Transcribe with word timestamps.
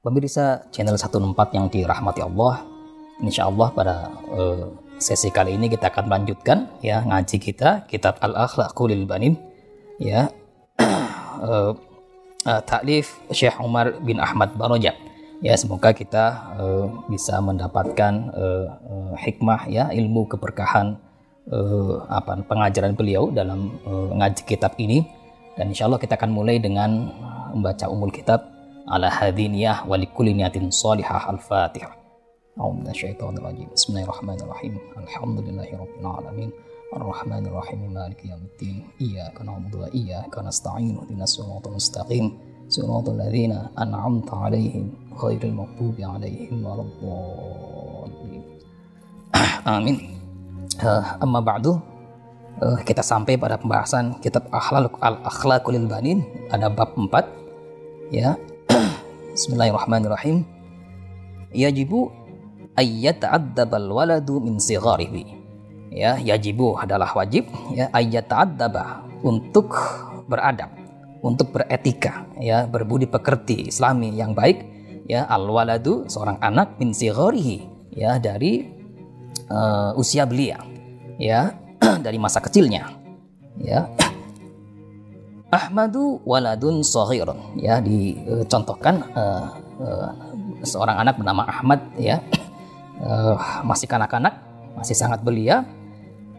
Pemirsa 0.00 0.64
channel 0.72 0.96
14 0.96 1.36
yang 1.52 1.68
dirahmati 1.68 2.24
Allah, 2.24 2.64
insya 3.20 3.52
Allah 3.52 3.68
pada 3.68 4.08
uh, 4.32 4.72
sesi 4.96 5.28
kali 5.28 5.60
ini 5.60 5.68
kita 5.68 5.92
akan 5.92 6.08
melanjutkan 6.08 6.72
ya 6.80 7.04
ngaji 7.04 7.36
kita 7.36 7.84
kitab 7.84 8.16
Al 8.24 8.32
Akhlaqul 8.32 8.96
Banin 9.04 9.36
ya. 10.00 10.32
Uh, 11.36 11.76
taklif 12.68 13.20
Syekh 13.28 13.60
Umar 13.60 13.92
bin 14.00 14.24
Ahmad 14.24 14.56
Barojab 14.56 14.96
ya 15.44 15.52
semoga 15.60 15.92
kita 15.92 16.56
uh, 16.56 16.88
bisa 17.12 17.36
mendapatkan 17.44 18.32
uh, 18.32 18.66
uh, 18.80 19.12
hikmah 19.20 19.68
ya 19.68 19.92
ilmu 19.92 20.32
keberkahan 20.32 20.96
uh, 21.52 22.08
apa 22.08 22.40
pengajaran 22.48 22.96
beliau 22.96 23.28
dalam 23.28 23.76
uh, 23.84 24.16
ngaji 24.16 24.48
kitab 24.48 24.80
ini. 24.80 25.04
Dan 25.60 25.76
insya 25.76 25.92
Allah 25.92 26.00
kita 26.00 26.16
akan 26.16 26.32
mulai 26.32 26.56
dengan 26.56 27.12
membaca 27.52 27.84
umul 27.84 28.08
kitab 28.08 28.59
على 28.89 29.07
هذه 29.07 29.45
النية 29.45 29.83
ولكل 29.87 30.25
نية 30.25 30.69
صالحة 30.69 31.31
الفاتحة 31.31 31.97
أعوذ 32.59 32.73
من 32.73 32.87
الشيطان 32.87 33.37
الرجيم 33.37 33.67
بسم 33.75 33.93
الله 33.93 34.03
الرحمن 34.03 34.39
الرحيم 34.41 34.73
الحمد 34.97 35.39
لله 35.39 35.69
رب 35.73 35.95
العالمين 36.01 36.51
الرحمن 36.95 37.43
الرحيم 37.47 37.93
مالك 37.93 38.25
يوم 38.25 38.43
الدين 38.53 38.87
إياك 39.01 39.41
نعبد 39.41 39.75
وإياك 39.75 40.39
نستعين 40.39 40.97
اهدنا 40.97 41.23
الصراط 41.23 41.67
المستقيم 41.67 42.25
صراط 42.69 43.09
الذين 43.09 43.51
أنعمت 43.79 44.33
عليهم 44.33 44.93
غير 45.23 45.43
المغضوب 45.43 45.95
عليهم 45.99 46.65
ولا 46.65 46.81
الضالين 46.81 48.43
آمين 49.67 49.97
أما 51.23 51.39
بعد 51.39 51.79
kita 52.87 53.03
sampai 53.03 53.35
pada 53.35 53.59
pembahasan 53.59 54.15
kitab 54.23 54.47
akhlak 54.47 54.95
al-akhlaqul 55.03 55.75
banin 55.91 56.23
ada 56.47 56.71
bab 56.71 56.95
4 56.95 57.11
ya 58.15 58.39
Bismillahirrahmanirrahim. 59.40 60.44
Yajibu 61.56 62.12
ayyata'addabal 62.76 63.88
waladu 63.88 64.36
min 64.36 64.60
sigharihi. 64.60 65.32
Ya, 65.96 66.20
yajibu 66.20 66.76
adalah 66.76 67.08
wajib 67.16 67.48
ya 67.72 67.88
ayyata'addaba 67.88 69.00
untuk 69.24 69.72
beradab, 70.28 70.76
untuk 71.24 71.56
beretika, 71.56 72.28
ya, 72.36 72.68
berbudi 72.68 73.08
pekerti 73.08 73.72
islami 73.72 74.12
yang 74.12 74.36
baik, 74.36 74.60
ya, 75.08 75.24
al 75.24 75.48
waladu 75.48 76.04
seorang 76.04 76.36
anak 76.44 76.76
min 76.76 76.92
sigharihi, 76.92 77.64
ya, 77.96 78.20
dari 78.20 78.68
uh, 79.48 79.96
usia 79.96 80.28
belia, 80.28 80.60
ya, 81.16 81.56
dari 82.04 82.20
masa 82.20 82.44
kecilnya. 82.44 82.92
Ya, 83.56 83.88
Ahmadu 85.50 86.22
waladun 86.22 86.86
sohirun. 86.86 87.58
Ya 87.58 87.82
dicontohkan 87.82 89.02
uh, 89.18 89.50
uh, 89.82 90.10
seorang 90.62 91.02
anak 91.02 91.18
bernama 91.18 91.42
Ahmad 91.42 91.82
ya. 91.98 92.22
Uh, 93.02 93.34
masih 93.66 93.90
kanak-kanak 93.90 94.38
masih 94.78 94.94
sangat 94.94 95.20
belia. 95.26 95.66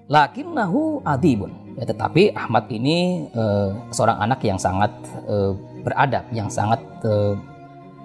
Lakinnahu 0.07 1.03
adibun. 1.03 1.51
Ya 1.75 1.83
tetapi 1.83 2.31
Ahmad 2.31 2.71
ini 2.71 3.27
uh, 3.35 3.75
seorang 3.91 4.19
anak 4.23 4.39
yang 4.47 4.59
sangat 4.59 4.91
uh, 5.27 5.55
beradab 5.83 6.31
yang 6.31 6.47
sangat 6.47 6.79
uh, 7.03 7.35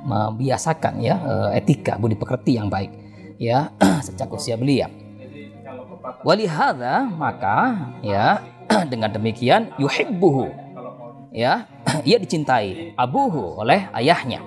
membiasakan 0.07 1.03
ya 1.03 1.19
uh, 1.23 1.51
etika 1.55 1.99
budi 1.99 2.15
pekerti 2.15 2.55
yang 2.59 2.71
baik 2.71 2.95
ya 3.39 3.71
sejak 4.07 4.27
usia 4.35 4.59
belia. 4.59 4.91
Walihada 6.27 7.07
maka 7.07 7.91
ya 8.03 8.43
dengan 8.91 9.15
demikian 9.15 9.71
yuhibbuhu 9.79 10.66
ya 11.37 11.69
ia 12.09 12.17
dicintai 12.17 12.97
abuhu 12.97 13.61
oleh 13.61 13.93
ayahnya. 13.93 14.41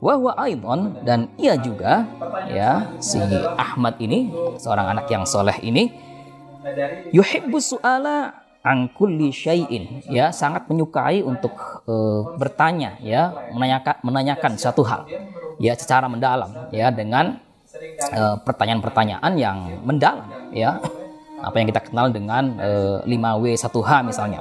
Wahwa 0.00 0.32
aidon 0.40 1.04
dan 1.04 1.28
ia 1.36 1.54
juga 1.60 2.08
ya 2.48 2.96
si 2.96 3.20
Ahmad 3.60 4.00
ini 4.00 4.32
seorang 4.56 4.96
anak 4.96 5.06
yang 5.12 5.28
soleh 5.28 5.60
ini 5.60 5.92
yuhibbu 7.12 7.60
su'ala 7.60 8.32
an 8.64 8.88
kulli 8.96 9.28
syai'in. 9.28 10.00
Ya 10.08 10.32
sangat 10.32 10.66
menyukai 10.72 11.20
untuk 11.20 11.52
uh, 11.84 12.32
bertanya 12.40 12.96
ya 13.04 13.52
menanyakan 13.52 14.00
menanyakan 14.00 14.52
satu 14.56 14.82
hal 14.88 15.04
ya 15.60 15.76
secara 15.76 16.08
mendalam 16.08 16.50
ya 16.74 16.90
dengan 16.90 17.38
eh, 18.10 18.36
pertanyaan-pertanyaan 18.42 19.32
uh, 19.36 19.38
yang 19.38 19.58
mendalam 19.86 20.26
ya 20.50 20.82
apa 21.42 21.56
yang 21.58 21.66
kita 21.68 21.82
kenal 21.82 22.08
dengan 22.14 22.56
uh, 22.62 22.98
5W 23.04 23.44
1H 23.58 23.90
misalnya 24.06 24.40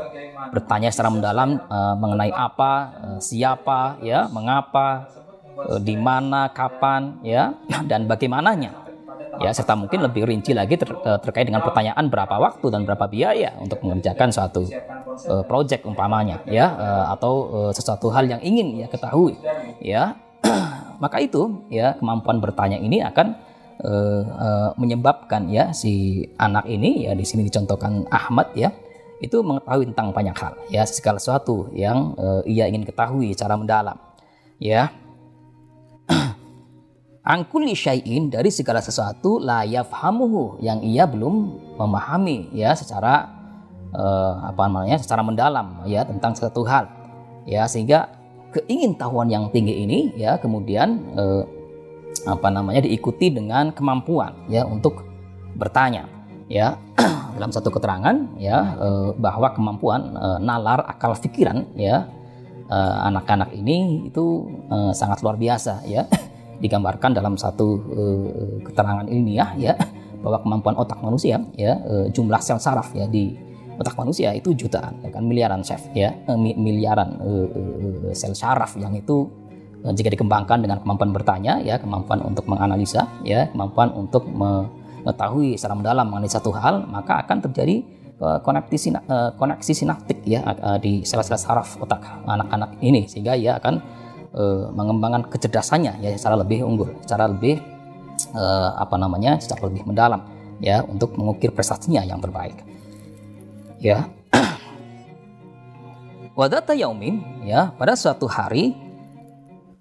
bertanya 0.51 0.89
secara 0.91 1.09
mendalam 1.09 1.49
uh, 1.71 1.95
mengenai 1.95 2.29
apa, 2.35 2.73
uh, 2.99 3.19
siapa, 3.23 4.01
ya, 4.03 4.27
mengapa, 4.27 5.07
uh, 5.55 5.79
di 5.79 5.95
mana, 5.95 6.51
kapan, 6.51 7.21
ya, 7.23 7.55
dan 7.89 8.05
bagaimananya. 8.05 8.89
Ya, 9.39 9.49
serta 9.55 9.73
mungkin 9.73 10.05
lebih 10.05 10.27
rinci 10.27 10.51
lagi 10.53 10.75
ter, 10.77 10.91
terkait 11.23 11.47
dengan 11.47 11.63
pertanyaan 11.65 12.11
berapa 12.11 12.35
waktu 12.37 12.67
dan 12.67 12.85
berapa 12.85 13.09
biaya 13.09 13.55
untuk 13.57 13.81
mengerjakan 13.81 14.29
suatu 14.29 14.67
uh, 15.31 15.41
project 15.47 15.87
umpamanya, 15.87 16.43
ya, 16.45 16.67
uh, 16.75 17.05
atau 17.15 17.33
uh, 17.49 17.71
sesuatu 17.71 18.11
hal 18.11 18.27
yang 18.27 18.41
ingin 18.43 18.85
ya 18.85 18.87
ketahui, 18.91 19.39
ya. 19.79 20.19
Maka 21.03 21.23
itu, 21.23 21.65
ya, 21.71 21.97
kemampuan 21.97 22.37
bertanya 22.43 22.77
ini 22.77 23.01
akan 23.01 23.50
uh, 23.83 24.23
uh, 24.25 24.69
menyebabkan 24.77 25.49
ya 25.49 25.73
si 25.73 26.25
anak 26.37 26.65
ini 26.69 27.09
ya 27.09 27.17
di 27.17 27.25
sini 27.25 27.45
dicontohkan 27.45 28.05
Ahmad 28.09 28.53
ya 28.53 28.69
itu 29.21 29.37
mengetahui 29.45 29.93
tentang 29.93 30.09
banyak 30.09 30.33
hal 30.33 30.53
ya 30.73 30.81
segala 30.89 31.21
sesuatu 31.21 31.69
yang 31.77 32.17
uh, 32.17 32.41
ia 32.45 32.65
ingin 32.65 32.85
ketahui 32.85 33.33
secara 33.37 33.53
mendalam 33.53 33.97
ya. 34.57 34.89
Angkuli 37.21 37.77
syai'in 37.77 38.33
dari 38.33 38.49
segala 38.49 38.81
sesuatu 38.81 39.37
la 39.37 39.61
yafhamuhu 39.61 40.57
yang 40.57 40.81
ia 40.81 41.05
belum 41.05 41.53
memahami 41.77 42.49
ya 42.49 42.73
secara 42.73 43.29
uh, 43.93 44.49
apa 44.49 44.65
namanya 44.65 44.97
secara 44.97 45.21
mendalam 45.21 45.85
ya 45.85 46.01
tentang 46.01 46.33
satu 46.33 46.65
hal 46.65 46.89
ya. 47.45 47.69
Sehingga 47.69 48.09
keingintahuan 48.57 49.29
yang 49.29 49.53
tinggi 49.53 49.85
ini 49.85 50.17
ya 50.17 50.41
kemudian 50.41 51.13
uh, 51.13 51.45
apa 52.25 52.47
namanya 52.53 52.85
diikuti 52.85 53.33
dengan 53.33 53.73
kemampuan 53.73 54.45
ya 54.51 54.65
untuk 54.65 55.05
bertanya 55.57 56.07
ya. 56.51 56.75
Dalam 57.35 57.49
satu 57.49 57.71
keterangan 57.71 58.37
ya 58.37 58.75
eh, 58.75 59.09
bahwa 59.15 59.55
kemampuan 59.55 60.13
eh, 60.13 60.39
nalar 60.43 60.83
akal 60.83 61.15
pikiran 61.15 61.63
ya 61.79 62.05
eh, 62.67 62.97
anak-anak 63.07 63.55
ini 63.55 64.11
itu 64.11 64.51
sangat 64.91 65.23
luar 65.23 65.39
biasa 65.39 65.87
ya. 65.87 66.05
Digambarkan 66.61 67.17
dalam 67.17 67.41
satu 67.41 67.81
keterangan 68.61 69.09
ilmiah 69.09 69.57
ya 69.57 69.73
bahwa 70.21 70.45
kemampuan 70.45 70.77
otak 70.77 71.01
manusia 71.01 71.41
ya 71.57 71.73
jumlah 72.13 72.37
sel 72.37 72.61
saraf 72.61 72.93
ya 72.93 73.09
di 73.09 73.33
otak 73.81 73.97
manusia 73.97 74.29
itu 74.37 74.53
jutaan 74.53 75.01
ya 75.01 75.09
kan 75.09 75.25
miliaran 75.25 75.65
chef 75.65 75.81
ya. 75.97 76.13
Miliaran 76.37 77.17
sel 78.13 78.37
saraf 78.37 78.77
yang 78.77 78.93
itu 78.93 79.25
jika 79.81 80.13
dikembangkan 80.13 80.61
dengan 80.61 80.77
kemampuan 80.77 81.09
bertanya 81.09 81.57
ya 81.65 81.81
kemampuan 81.81 82.21
untuk 82.21 82.45
menganalisa 82.45 83.09
ya 83.25 83.49
kemampuan 83.49 83.89
untuk 83.97 84.29
me, 84.29 84.69
mengetahui 85.01 85.57
secara 85.57 85.73
mendalam 85.73 86.05
mengenai 86.07 86.29
satu 86.29 86.53
hal, 86.53 86.85
maka 86.85 87.25
akan 87.25 87.41
terjadi 87.49 87.81
uh, 88.21 88.37
koneksi, 88.45 89.01
uh, 89.09 89.33
koneksi 89.35 89.73
sinaptik 89.73 90.21
ya 90.23 90.45
uh, 90.45 90.77
di 90.77 91.01
sel-sel 91.01 91.37
saraf 91.41 91.81
otak 91.81 92.05
anak-anak 92.29 92.77
ini 92.85 93.09
sehingga 93.09 93.33
ia 93.33 93.57
akan 93.57 93.99
mengembangkan 94.71 95.27
kecerdasannya 95.27 95.99
ya 95.99 96.15
secara 96.15 96.39
lebih 96.39 96.63
unggul, 96.63 96.87
secara 97.03 97.27
lebih 97.27 97.59
apa 98.79 98.95
namanya, 98.95 99.35
secara 99.43 99.67
lebih 99.67 99.83
mendalam 99.83 100.23
ya 100.63 100.87
untuk 100.87 101.19
mengukir 101.19 101.51
prestasinya 101.51 101.99
yang 101.99 102.23
terbaik. 102.23 102.55
Ya. 103.83 104.07
Wadata 106.39 106.71
yaumin 106.71 107.43
ya 107.43 107.75
pada 107.75 107.91
suatu 107.99 108.23
hari 108.23 108.71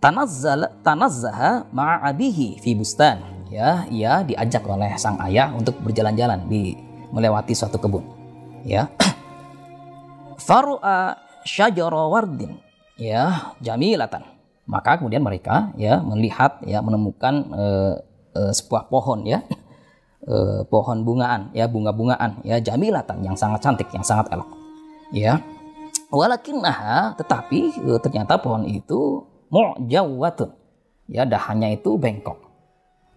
tanazzala 0.00 0.72
tanazzaha 0.80 1.68
ma'abihi 1.70 2.58
fi 2.58 2.72
bustan. 2.72 3.20
Ya 3.52 3.84
ia 3.92 4.24
diajak 4.24 4.64
oleh 4.64 4.96
sang 4.96 5.20
ayah 5.28 5.52
untuk 5.52 5.76
berjalan-jalan 5.84 6.48
di 6.48 6.74
melewati 7.12 7.52
suatu 7.52 7.76
kebun. 7.76 8.02
Ya. 8.64 8.88
Faru'a 10.46 11.20
syajara 11.44 12.08
wardin. 12.08 12.56
Ya 12.96 13.52
jamilatan. 13.60 14.24
Maka 14.64 15.02
kemudian 15.02 15.20
mereka 15.20 15.74
ya 15.74 15.98
melihat 16.00 16.62
ya 16.62 16.78
menemukan 16.80 17.34
uh, 17.52 17.94
uh, 18.38 18.52
sebuah 18.54 18.88
pohon 18.88 19.28
ya. 19.28 19.44
Uh, 20.24 20.64
pohon 20.72 21.02
bungaan 21.04 21.50
ya 21.52 21.66
bunga-bungaan 21.68 22.46
ya 22.46 22.62
jamilatan 22.62 23.20
yang 23.26 23.36
sangat 23.36 23.60
cantik 23.60 23.90
yang 23.92 24.06
sangat 24.06 24.32
elok. 24.32 24.48
Ya. 25.12 25.42
Walakinnaha 26.10 27.18
tetapi 27.18 27.86
ternyata 28.02 28.38
pohon 28.38 28.66
itu 28.66 29.29
mu'jawatun 29.50 30.50
ya 31.10 31.26
dahannya 31.26 31.76
itu 31.76 31.98
bengkok. 31.98 32.38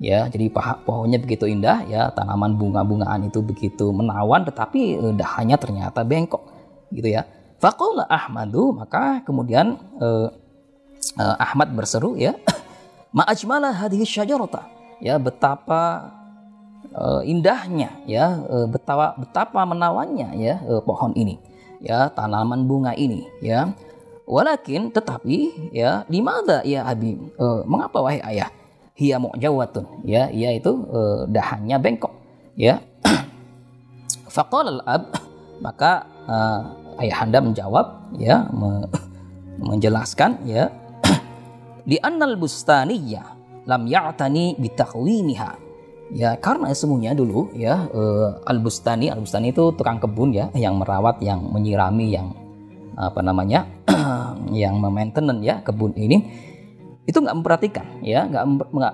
Ya 0.01 0.27
jadi 0.27 0.49
pohonnya 0.83 1.21
begitu 1.21 1.47
indah 1.47 1.85
ya 1.87 2.11
tanaman 2.11 2.57
bunga-bungaan 2.59 3.29
itu 3.29 3.39
begitu 3.39 3.93
menawan 3.93 4.43
tetapi 4.43 4.99
eh, 4.99 5.13
dahannya 5.15 5.55
ternyata 5.55 6.01
bengkok 6.03 6.43
gitu 6.91 7.07
ya. 7.07 7.23
Faqala 7.61 8.03
ahmadu 8.09 8.75
maka 8.75 9.23
kemudian 9.23 9.79
eh, 10.01 10.27
eh, 11.21 11.35
Ahmad 11.39 11.71
berseru 11.71 12.19
ya 12.19 12.35
ma'ajmala 13.17 13.71
hadhihi 13.71 14.03
syajarata. 14.03 14.67
Ya 14.99 15.15
betapa 15.21 16.11
eh, 16.91 17.21
indahnya 17.29 17.93
ya 18.03 18.43
eh, 18.43 18.67
betapa 18.67 19.15
betapa 19.15 19.63
menawannya 19.63 20.35
ya 20.35 20.59
eh, 20.59 20.81
pohon 20.83 21.15
ini 21.15 21.39
ya 21.79 22.11
tanaman 22.11 22.63
bunga 22.67 22.91
ini 22.97 23.23
ya 23.39 23.71
walakin 24.23 24.91
tetapi 24.91 25.69
ya 25.75 26.07
limada 26.07 26.63
ya 26.63 26.87
abi? 26.87 27.15
Eh, 27.19 27.61
mengapa 27.67 27.99
wahai 28.03 28.23
ayah? 28.23 28.49
Hiya 28.93 29.17
mu'jawatun 29.17 30.05
ya 30.05 30.29
ia 30.29 30.53
itu 30.53 30.69
uh, 30.69 31.25
dahannya 31.25 31.81
bengkok 31.81 32.13
ya. 32.53 32.77
Faqala 34.35 34.69
al-ab 34.69 35.17
maka 35.65 36.05
uh, 36.29 37.01
ayahanda 37.01 37.41
menjawab 37.41 38.13
ya 38.21 38.45
me, 38.53 38.85
menjelaskan 39.57 40.45
ya. 40.45 40.69
Di 41.89 41.97
annal 42.05 42.37
bustaniyya 42.37 43.25
lam 43.65 43.89
ya'tani 43.89 44.61
bitakhwiniha. 44.61 45.51
Ya 46.13 46.37
karena 46.37 46.69
semuanya 46.77 47.17
dulu 47.17 47.49
ya 47.57 47.89
uh, 47.89 48.37
al 48.45 48.61
bustani 48.61 49.09
al 49.09 49.25
bustani 49.25 49.49
itu 49.49 49.73
tukang 49.73 49.97
kebun 49.97 50.37
ya 50.37 50.53
yang 50.53 50.77
merawat 50.77 51.17
yang 51.25 51.41
menyirami 51.49 52.13
yang 52.13 52.29
apa 52.95 53.19
namanya 53.21 53.65
yang 54.53 54.77
memainten 54.77 55.41
ya 55.41 55.61
kebun 55.61 55.93
ini 55.97 56.51
itu 57.03 57.19
nggak 57.19 57.35
memperhatikan 57.35 57.85
ya 57.99 58.23
nggak 58.23 58.43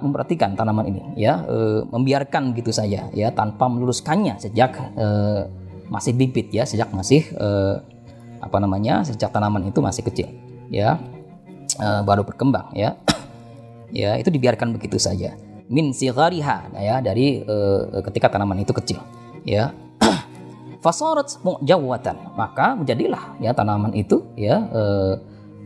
memperhatikan 0.01 0.57
tanaman 0.57 0.90
ini 0.90 1.01
ya 1.13 1.46
e, 1.46 1.86
membiarkan 1.86 2.57
gitu 2.57 2.74
saja 2.74 3.06
ya 3.13 3.30
tanpa 3.30 3.69
meluruskannya 3.69 4.42
sejak 4.42 4.98
e, 4.98 5.07
masih 5.94 6.18
bibit 6.18 6.50
ya 6.50 6.66
sejak 6.66 6.90
masih 6.90 7.22
e, 7.38 7.48
apa 8.42 8.57
namanya 8.57 9.06
sejak 9.06 9.30
tanaman 9.30 9.69
itu 9.69 9.78
masih 9.78 10.01
kecil 10.01 10.25
ya 10.74 10.98
e, 11.78 11.88
baru 12.01 12.25
berkembang 12.25 12.74
ya 12.74 12.98
ya 13.94 14.18
itu 14.18 14.30
dibiarkan 14.30 14.74
begitu 14.74 14.98
saja. 15.01 15.38
Min 15.69 15.94
sigariha 15.94 16.74
ya 16.81 16.98
dari 16.98 17.46
e, 17.46 17.57
ketika 18.10 18.34
tanaman 18.34 18.66
itu 18.66 18.74
kecil 18.74 18.98
ya 19.46 19.69
fasorat 20.80 21.40
mu'jawatan. 21.44 22.36
Maka 22.36 22.76
menjadilah 22.76 23.40
ya 23.44 23.52
tanaman 23.52 23.92
itu 23.96 24.24
ya 24.40 24.64
e, 24.72 24.81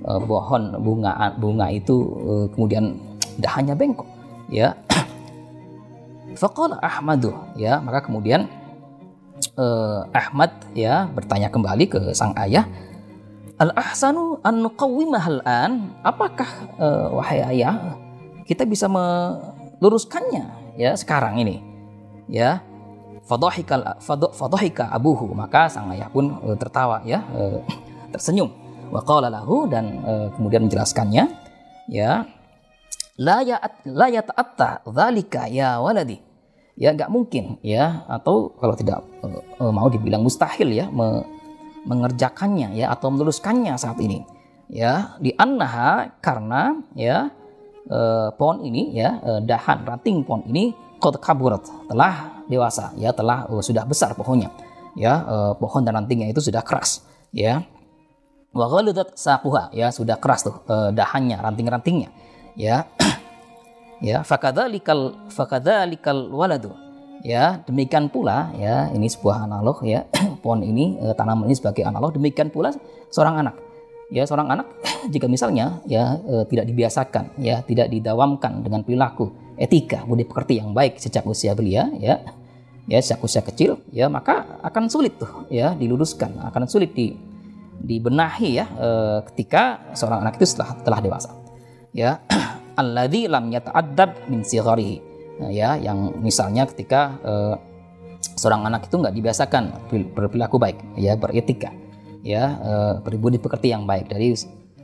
uh, 0.05 0.19
pohon 0.25 0.73
bunga 0.81 1.37
bunga 1.37 1.69
itu 1.69 1.95
uh, 2.25 2.45
kemudian 2.53 2.97
dahannya 3.37 3.77
bengkok 3.77 4.09
ya. 4.49 4.73
Faqala 6.41 6.81
Ahmadu 6.81 7.29
ya 7.53 7.77
maka 7.77 8.09
kemudian 8.09 8.49
uh, 9.53 10.01
Ahmad 10.11 10.49
ya 10.73 11.05
bertanya 11.13 11.53
kembali 11.53 11.85
ke 11.85 12.01
sang 12.17 12.33
ayah 12.41 12.65
Al 13.61 13.69
ahsanu 13.77 14.41
an 14.41 14.65
nuqawwimah 14.65 15.45
an? 15.45 15.93
Apakah 16.01 16.49
uh, 16.81 17.07
wahai 17.13 17.45
ayah 17.53 17.95
kita 18.49 18.65
bisa 18.65 18.89
meluruskannya 18.89 20.73
ya 20.73 20.97
sekarang 20.97 21.37
ini? 21.37 21.61
Ya 22.25 22.65
fadhahika 23.23 23.97
fadhahika 24.31 24.91
abuhu. 24.91 25.31
Maka 25.31 25.71
sang 25.71 25.91
ayah 25.95 26.11
pun 26.11 26.37
uh, 26.43 26.55
tertawa 26.59 27.01
ya 27.07 27.23
uh, 27.33 27.59
tersenyum. 28.13 28.51
Wa 28.93 29.01
lahu 29.25 29.65
dan 29.65 30.05
uh, 30.05 30.27
kemudian 30.37 30.69
menjelaskannya 30.69 31.25
ya 31.89 32.29
la 33.17 33.41
ya 33.41 33.57
la 33.89 34.07
yata'atta 34.11 34.85
dzalika 34.85 35.49
ya 35.49 35.81
waladi. 35.81 36.21
Ya 36.73 36.89
nggak 36.93 37.09
mungkin 37.09 37.61
ya 37.61 38.05
atau 38.09 38.53
kalau 38.57 38.73
tidak 38.73 39.05
uh, 39.21 39.69
mau 39.73 39.89
dibilang 39.89 40.25
mustahil 40.25 40.73
ya 40.73 40.89
me, 40.89 41.21
mengerjakannya 41.85 42.73
ya 42.73 42.89
atau 42.93 43.13
meluruskannya 43.13 43.73
saat 43.77 43.97
ini. 44.01 44.25
Ya 44.69 45.17
di 45.21 45.33
annaha 45.37 46.17
karena 46.17 46.81
ya 46.97 47.29
uh, 47.89 48.29
pohon 48.37 48.65
ini 48.65 48.93
ya 48.93 49.21
uh, 49.21 49.41
dahan 49.41 49.85
ranting 49.85 50.25
pohon 50.25 50.45
ini 50.49 50.73
qad 51.03 51.19
kaburat. 51.19 51.67
Telah 51.91 52.39
dewasa. 52.47 52.95
Ya 52.95 53.11
telah 53.11 53.43
uh, 53.51 53.59
sudah 53.59 53.83
besar 53.83 54.15
pohonnya. 54.15 54.47
Ya 54.95 55.19
uh, 55.27 55.51
pohon 55.59 55.83
dan 55.83 55.99
rantingnya 55.99 56.31
itu 56.31 56.39
sudah 56.39 56.63
keras. 56.63 57.03
Ya. 57.35 57.67
Wa 58.55 58.71
ghalidat 58.71 59.19
saquha. 59.19 59.67
Ya 59.75 59.91
sudah 59.91 60.15
keras 60.15 60.47
tuh 60.47 60.63
uh, 60.71 60.95
dahannya 60.95 61.35
ranting-rantingnya. 61.43 62.09
Ya. 62.55 62.87
Ya 64.03 64.19
fakadzalikal 64.19 65.31
fakadzalikal 65.31 66.27
waladu. 66.27 66.75
Ya 67.23 67.63
demikian 67.63 68.11
pula 68.11 68.51
ya 68.59 68.91
ini 68.91 69.07
sebuah 69.07 69.47
analog 69.47 69.79
ya. 69.87 70.03
Pohon 70.43 70.59
ini 70.59 70.99
tanaman 71.15 71.47
ini 71.47 71.55
sebagai 71.55 71.87
analog. 71.87 72.11
Demikian 72.11 72.51
pula 72.51 72.75
seorang 73.07 73.47
anak 73.47 73.55
ya 74.11 74.23
seorang 74.27 74.49
anak 74.51 74.67
jika 75.13 75.27
misalnya 75.27 75.79
ya 75.87 76.19
uh, 76.19 76.43
tidak 76.47 76.67
dibiasakan 76.67 77.39
ya 77.39 77.63
tidak 77.63 77.91
didawamkan 77.91 78.63
dengan 78.63 78.83
perilaku 78.83 79.31
etika 79.55 80.03
budi 80.03 80.27
pekerti 80.27 80.59
yang 80.59 80.75
baik 80.75 80.99
sejak 80.99 81.23
usia 81.23 81.53
belia 81.53 81.87
ya 81.99 82.19
ya 82.87 82.99
sejak 82.99 83.23
usia 83.23 83.41
kecil 83.45 83.79
ya 83.95 84.11
maka 84.11 84.59
akan 84.65 84.91
sulit 84.91 85.15
tuh 85.15 85.47
ya 85.47 85.71
diluruskan 85.77 86.35
akan 86.51 86.67
sulit 86.67 86.91
di 86.91 87.15
dibenahi 87.83 88.49
ya 88.63 88.65
e, 88.79 88.89
ketika 89.33 89.91
seorang 89.97 90.23
anak 90.23 90.37
itu 90.37 90.45
setelah 90.47 90.71
telah 90.81 90.99
dewasa. 91.03 91.31
Ya, 91.93 92.23
alladzi 92.81 93.27
lam 93.27 93.51
yata'addab 93.51 94.31
min 94.31 94.41
sigharihi. 94.41 94.97
Nah, 95.43 95.51
ya, 95.51 95.75
yang 95.77 96.15
misalnya 96.23 96.63
ketika 96.69 97.19
e, 97.21 97.33
seorang 98.39 98.65
anak 98.65 98.87
itu 98.89 98.95
nggak 98.97 99.13
dibiasakan 99.13 99.63
berperilaku 100.15 100.57
baik, 100.57 100.77
ya, 100.97 101.19
beretika, 101.19 101.69
ya, 102.23 102.57
e, 102.57 102.71
berbudi 103.03 103.37
pekerti 103.37 103.69
yang 103.75 103.85
baik 103.85 104.09
dari 104.09 104.33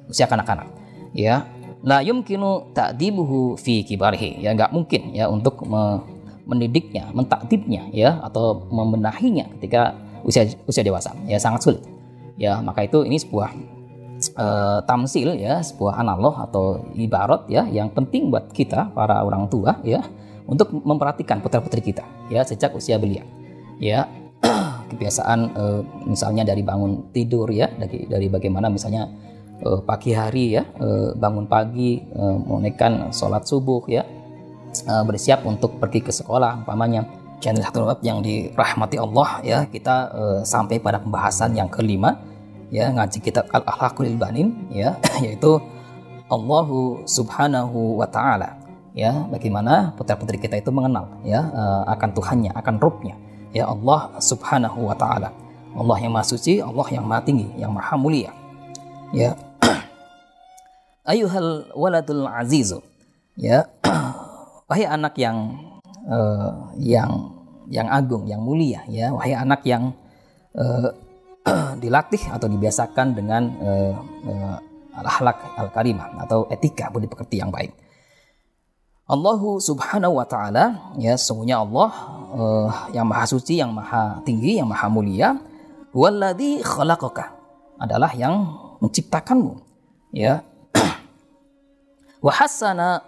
usia 0.06 0.28
kanak-kanak. 0.30 0.68
Ya, 1.16 1.50
la 1.82 2.04
yumkinu 2.04 2.76
ta'dibuhu 2.76 3.58
fi 3.58 3.82
kibarihi. 3.82 4.44
Ya, 4.44 4.54
nggak 4.54 4.76
mungkin 4.76 5.16
ya 5.16 5.32
untuk 5.32 5.64
me, 5.66 6.04
mendidiknya, 6.46 7.10
mentakdibnya 7.16 7.90
ya 7.96 8.20
atau 8.22 8.68
membenahinya 8.70 9.48
ketika 9.58 9.96
usia 10.22 10.46
usia 10.68 10.84
dewasa. 10.84 11.16
Ya, 11.26 11.40
sangat 11.42 11.66
sulit 11.66 11.82
ya 12.40 12.64
maka 12.64 12.88
itu 12.88 13.04
ini 13.04 13.20
sebuah 13.20 13.52
uh, 14.40 14.80
tamsil 14.88 15.36
ya 15.36 15.60
sebuah 15.60 16.00
analog 16.00 16.40
atau 16.40 16.88
ibarat 16.96 17.46
ya 17.52 17.68
yang 17.68 17.92
penting 17.92 18.32
buat 18.32 18.48
kita 18.56 18.96
para 18.96 19.20
orang 19.22 19.52
tua 19.52 19.76
ya 19.84 20.00
untuk 20.48 20.72
memperhatikan 20.72 21.44
putra 21.44 21.60
putri 21.60 21.84
kita 21.84 22.08
ya 22.32 22.42
sejak 22.48 22.72
usia 22.72 22.96
belia 22.96 23.28
ya 23.78 24.08
kebiasaan 24.90 25.40
uh, 25.54 25.82
misalnya 26.10 26.44
dari 26.44 26.66
bangun 26.66 27.14
tidur 27.14 27.48
ya 27.54 27.70
dari 27.70 28.10
dari 28.10 28.28
bagaimana 28.28 28.68
misalnya 28.68 29.06
uh, 29.64 29.80
pagi 29.84 30.16
hari 30.16 30.56
ya 30.60 30.64
uh, 30.80 31.16
bangun 31.16 31.46
pagi 31.46 32.00
uh, 32.16 32.36
menunaikan 32.40 33.12
sholat 33.12 33.46
subuh 33.46 33.84
ya 33.88 34.04
uh, 34.88 35.04
bersiap 35.04 35.44
untuk 35.46 35.78
pergi 35.80 36.04
ke 36.04 36.12
sekolah. 36.12 36.64
Umpamanya 36.64 37.06
channel 37.40 37.64
satu 37.64 37.88
yang 38.04 38.20
dirahmati 38.20 39.00
Allah 39.00 39.30
ya 39.44 39.60
kita 39.68 39.96
uh, 40.12 40.40
sampai 40.44 40.80
pada 40.80 41.00
pembahasan 41.00 41.56
yang 41.56 41.72
kelima 41.72 42.20
ya 42.70 42.92
ngaji 42.92 43.20
kitab 43.24 43.48
al 43.56 43.64
akhlaqul 43.66 44.12
banin 44.20 44.54
ya 44.70 44.96
yaitu 45.26 45.58
Allahu 46.30 47.08
subhanahu 47.10 47.98
wa 47.98 48.06
taala 48.06 48.60
ya 48.94 49.26
bagaimana 49.32 49.96
putra 49.98 50.14
putri 50.14 50.38
kita 50.38 50.62
itu 50.62 50.70
mengenal 50.70 51.10
ya 51.26 51.42
akan 51.90 52.10
Tuhannya 52.14 52.54
akan 52.54 52.76
Robnya 52.78 53.18
ya 53.54 53.70
Allah 53.70 54.18
subhanahu 54.22 54.90
wa 54.90 54.96
taala. 54.96 55.34
Allah 55.70 55.98
yang 56.02 56.12
maha 56.14 56.26
suci 56.26 56.60
Allah 56.60 56.88
yang 56.90 57.06
maha 57.06 57.22
tinggi 57.22 57.48
yang 57.58 57.72
maha 57.74 57.96
mulia. 57.98 58.34
Ya. 59.14 59.38
Ayuhal 61.12 61.70
waladul 61.74 62.26
azizu. 62.26 62.82
Ya. 63.38 63.70
Wahai 64.70 64.86
anak 64.86 65.18
yang 65.18 65.58
uh, 66.06 66.74
yang 66.78 67.34
yang 67.70 67.88
agung 67.90 68.26
yang 68.30 68.42
mulia 68.42 68.86
ya. 68.90 69.14
Wahai 69.14 69.34
anak 69.38 69.66
yang 69.66 69.94
uh, 70.58 70.90
dilatih 71.82 72.22
atau 72.34 72.46
dibiasakan 72.50 73.18
dengan 73.18 73.44
uh, 73.62 73.94
uh, 74.30 74.58
al-akhlak 75.00 75.38
al-karimah 75.58 76.28
atau 76.28 76.46
etika 76.52 76.92
budi 76.92 77.08
pekerti 77.08 77.42
yang 77.42 77.50
baik. 77.50 77.72
Allah 79.10 79.42
subhanahu 79.42 80.22
wa 80.22 80.26
ta'ala 80.30 80.94
ya 81.02 81.18
sungguhnya 81.18 81.66
Allah 81.66 81.90
uh, 82.30 82.70
yang 82.94 83.10
maha 83.10 83.26
suci, 83.26 83.58
yang 83.58 83.74
maha 83.74 84.22
tinggi, 84.22 84.62
yang 84.62 84.70
maha 84.70 84.86
mulia 84.86 85.34
walladhi 85.98 86.62
khalaqaka 86.62 87.34
adalah 87.82 88.14
yang 88.14 88.46
menciptakanmu 88.78 89.58
ya. 90.14 90.46
Wa 92.26 92.46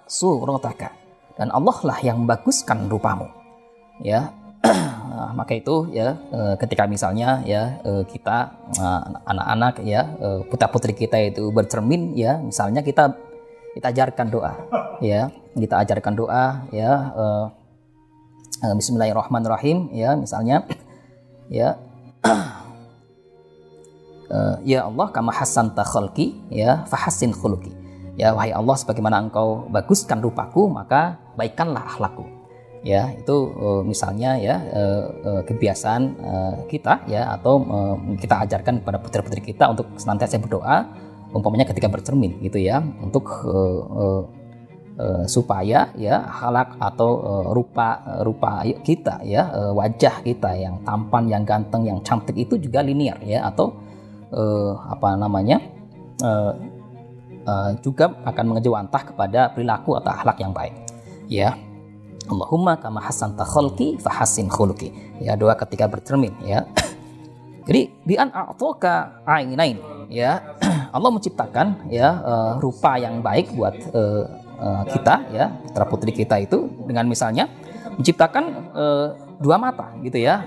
surataka 0.09 0.89
dan 1.37 1.53
Allah 1.53 1.77
lah 1.85 1.97
yang 2.01 2.25
membaguskan 2.25 2.89
rupamu 2.89 3.29
ya. 4.01 4.33
Nah, 5.11 5.35
maka 5.35 5.53
itu 5.53 5.91
ya 5.91 6.15
eh, 6.31 6.55
ketika 6.55 6.87
misalnya 6.87 7.43
ya 7.43 7.83
eh, 7.83 8.01
kita 8.07 8.47
anak-anak 9.27 9.83
ya 9.83 10.07
putra 10.47 10.71
putri 10.71 10.95
kita 10.95 11.19
itu 11.19 11.51
bercermin 11.51 12.15
ya 12.15 12.39
misalnya 12.39 12.79
kita 12.79 13.11
kita 13.75 13.91
ajarkan 13.91 14.31
doa 14.31 14.55
ya 15.03 15.27
kita 15.55 15.83
ajarkan 15.83 16.13
doa 16.15 16.63
ya 16.71 17.11
Bismillahirrahmanirrahim 18.61 19.89
ya 19.91 20.15
misalnya 20.15 20.63
ya 21.49 21.75
ya 24.71 24.79
Allah 24.87 25.07
kama 25.11 25.33
hasan 25.33 25.73
khalqi 25.73 26.37
ya 26.47 26.85
fahasin 26.87 27.33
khuluki 27.35 27.81
ya 28.19 28.35
wahai 28.35 28.51
Allah 28.51 28.75
sebagaimana 28.77 29.17
engkau 29.27 29.65
baguskan 29.71 30.19
rupaku 30.21 30.67
maka 30.69 31.17
baikkanlah 31.33 31.83
akhlakku. 31.87 32.27
Ya 32.81 33.13
itu 33.13 33.53
uh, 33.61 33.85
misalnya 33.85 34.41
ya 34.41 34.57
uh, 34.73 35.05
uh, 35.21 35.41
kebiasaan 35.45 36.01
uh, 36.17 36.55
kita 36.65 37.05
ya 37.05 37.29
atau 37.37 37.61
uh, 37.61 37.95
kita 38.17 38.41
ajarkan 38.41 38.81
kepada 38.81 38.97
putri-putri 38.97 39.53
kita 39.53 39.69
untuk 39.69 39.85
senantiasa 40.01 40.41
berdoa 40.41 40.89
umpamanya 41.29 41.69
ketika 41.69 41.85
bercermin 41.85 42.41
gitu 42.41 42.57
ya 42.57 42.81
untuk 42.97 43.29
uh, 43.45 43.81
uh, 43.85 44.21
uh, 44.99 45.23
supaya 45.27 45.91
ya 45.95 46.25
halak 46.25 46.75
atau 46.79 47.09
uh, 47.21 47.45
rupa 47.53 48.01
rupa 48.23 48.65
kita 48.83 49.21
ya 49.23 49.47
uh, 49.51 49.71
wajah 49.75 50.23
kita 50.25 50.55
yang 50.57 50.81
tampan 50.83 51.27
yang 51.29 51.43
ganteng 51.45 51.87
yang 51.87 51.99
cantik 52.03 52.35
itu 52.35 52.57
juga 52.57 52.81
linear 52.81 53.19
ya 53.23 53.47
atau 53.47 53.75
uh, 54.33 54.73
apa 54.89 55.15
namanya 55.19 55.59
uh, 56.23 56.53
uh, 57.45 57.71
juga 57.81 58.13
akan 58.25 58.55
mengejawantah 58.55 59.13
kepada 59.13 59.51
perilaku 59.53 59.97
atau 59.97 60.11
akhlak 60.11 60.37
yang 60.41 60.53
baik. 60.53 60.73
Ya. 61.31 61.55
Allahumma 62.29 62.77
kama 62.79 63.01
hasan 63.03 63.35
takhalki 63.35 63.97
fahasin 63.99 64.47
khuluki. 64.47 64.93
Ya, 65.19 65.35
doa 65.35 65.57
ketika 65.57 65.89
bercermin 65.89 66.31
ya. 66.45 66.63
Jadi 67.67 67.91
bi 68.05 68.15
an 68.15 68.31
a'toka 68.31 69.25
ainain 69.25 69.81
ya. 70.07 70.39
Allah 70.95 71.09
menciptakan 71.11 71.87
ya 71.91 72.19
uh, 72.23 72.53
rupa 72.59 72.99
yang 72.99 73.19
baik 73.23 73.51
buat 73.55 73.75
uh, 73.95 74.23
uh, 74.61 74.83
kita 74.85 75.15
ya, 75.33 75.49
putra 75.65 75.85
putri 75.89 76.11
kita 76.13 76.37
itu 76.37 76.69
dengan 76.85 77.09
misalnya 77.09 77.49
menciptakan 77.97 78.43
uh, 78.71 79.07
dua 79.41 79.57
mata 79.57 79.91
gitu 80.05 80.21
ya. 80.21 80.45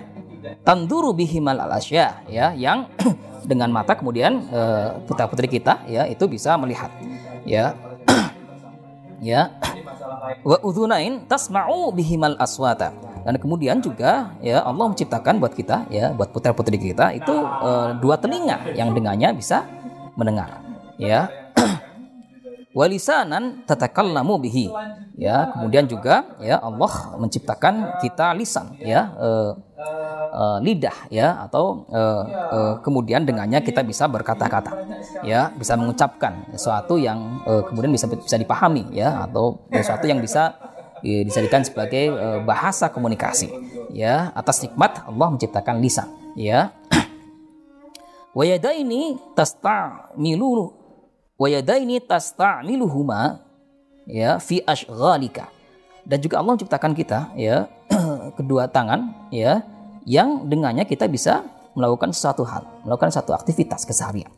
Tanduru 0.62 1.16
bihimal 1.16 1.56
alasya 1.56 2.24
ya 2.28 2.52
yang 2.54 2.86
dengan 3.50 3.72
mata 3.72 3.96
kemudian 3.96 4.44
uh, 4.52 4.56
eh, 4.56 4.88
putra 5.08 5.24
putri 5.24 5.48
kita 5.48 5.84
ya 5.88 6.04
itu 6.08 6.24
bisa 6.30 6.54
melihat 6.56 6.88
ya. 7.44 7.74
Ya. 9.24 9.56
Wa 10.44 10.60
udhunain 10.60 11.24
tasma'u 11.24 11.96
bihimal 11.96 12.36
aswata. 12.36 12.92
Dan 13.24 13.40
kemudian 13.40 13.80
juga 13.80 14.36
ya 14.44 14.60
Allah 14.60 14.92
menciptakan 14.92 15.40
buat 15.40 15.56
kita 15.56 15.88
ya 15.88 16.12
buat 16.12 16.28
putra 16.28 16.52
putri 16.52 16.76
kita 16.76 17.08
itu 17.16 17.32
uh, 17.32 17.96
dua 18.04 18.20
telinga 18.20 18.68
yang 18.76 18.92
dengannya 18.92 19.32
bisa 19.32 19.64
mendengar 20.12 20.60
ya 21.00 21.32
walisanan 22.74 23.62
tatakallamu 23.64 24.42
bihi. 24.42 24.66
Ya 25.14 25.54
kemudian 25.54 25.86
juga 25.86 26.34
ya 26.42 26.58
Allah 26.58 27.14
menciptakan 27.22 28.02
kita 28.02 28.34
lisan 28.34 28.74
ya 28.82 29.14
uh, 29.14 29.54
uh, 30.34 30.58
lidah 30.58 31.06
ya 31.06 31.46
atau 31.46 31.86
uh, 31.86 32.22
uh, 32.50 32.74
kemudian 32.82 33.22
dengannya 33.22 33.62
kita 33.62 33.86
bisa 33.86 34.10
berkata-kata 34.10 34.74
ya 35.22 35.54
bisa 35.54 35.78
mengucapkan 35.78 36.50
sesuatu 36.50 36.98
yang 36.98 37.38
uh, 37.46 37.62
kemudian 37.62 37.94
bisa 37.94 38.10
bisa 38.10 38.34
dipahami 38.34 38.90
ya 38.90 39.22
atau 39.22 39.62
sesuatu 39.70 40.10
yang 40.10 40.18
bisa 40.18 40.58
ya, 41.06 41.22
dijadikan 41.22 41.62
sebagai 41.62 42.10
uh, 42.10 42.42
bahasa 42.42 42.90
komunikasi 42.90 43.54
ya 43.94 44.34
atas 44.34 44.66
nikmat 44.66 44.98
Allah 45.06 45.30
menciptakan 45.30 45.78
lisan 45.78 46.10
ya. 46.34 46.74
Wayadaini 48.34 49.14
tasta'milu 49.38 50.83
wa 51.34 51.48
yadaini 51.50 51.98
tasta'miluhuma 52.02 53.42
ya 54.06 54.38
fi 54.38 54.62
ashghalika. 54.62 55.50
Dan 56.04 56.20
juga 56.20 56.44
Allah 56.44 56.60
menciptakan 56.60 56.92
kita 56.92 57.32
ya 57.32 57.64
kedua 58.38 58.68
tangan 58.68 59.28
ya 59.32 59.64
yang 60.04 60.44
dengannya 60.44 60.84
kita 60.84 61.08
bisa 61.08 61.44
melakukan 61.74 62.14
sesuatu 62.14 62.44
hal, 62.46 62.64
melakukan 62.86 63.10
satu 63.10 63.34
aktivitas 63.34 63.88
keseharian. 63.88 64.30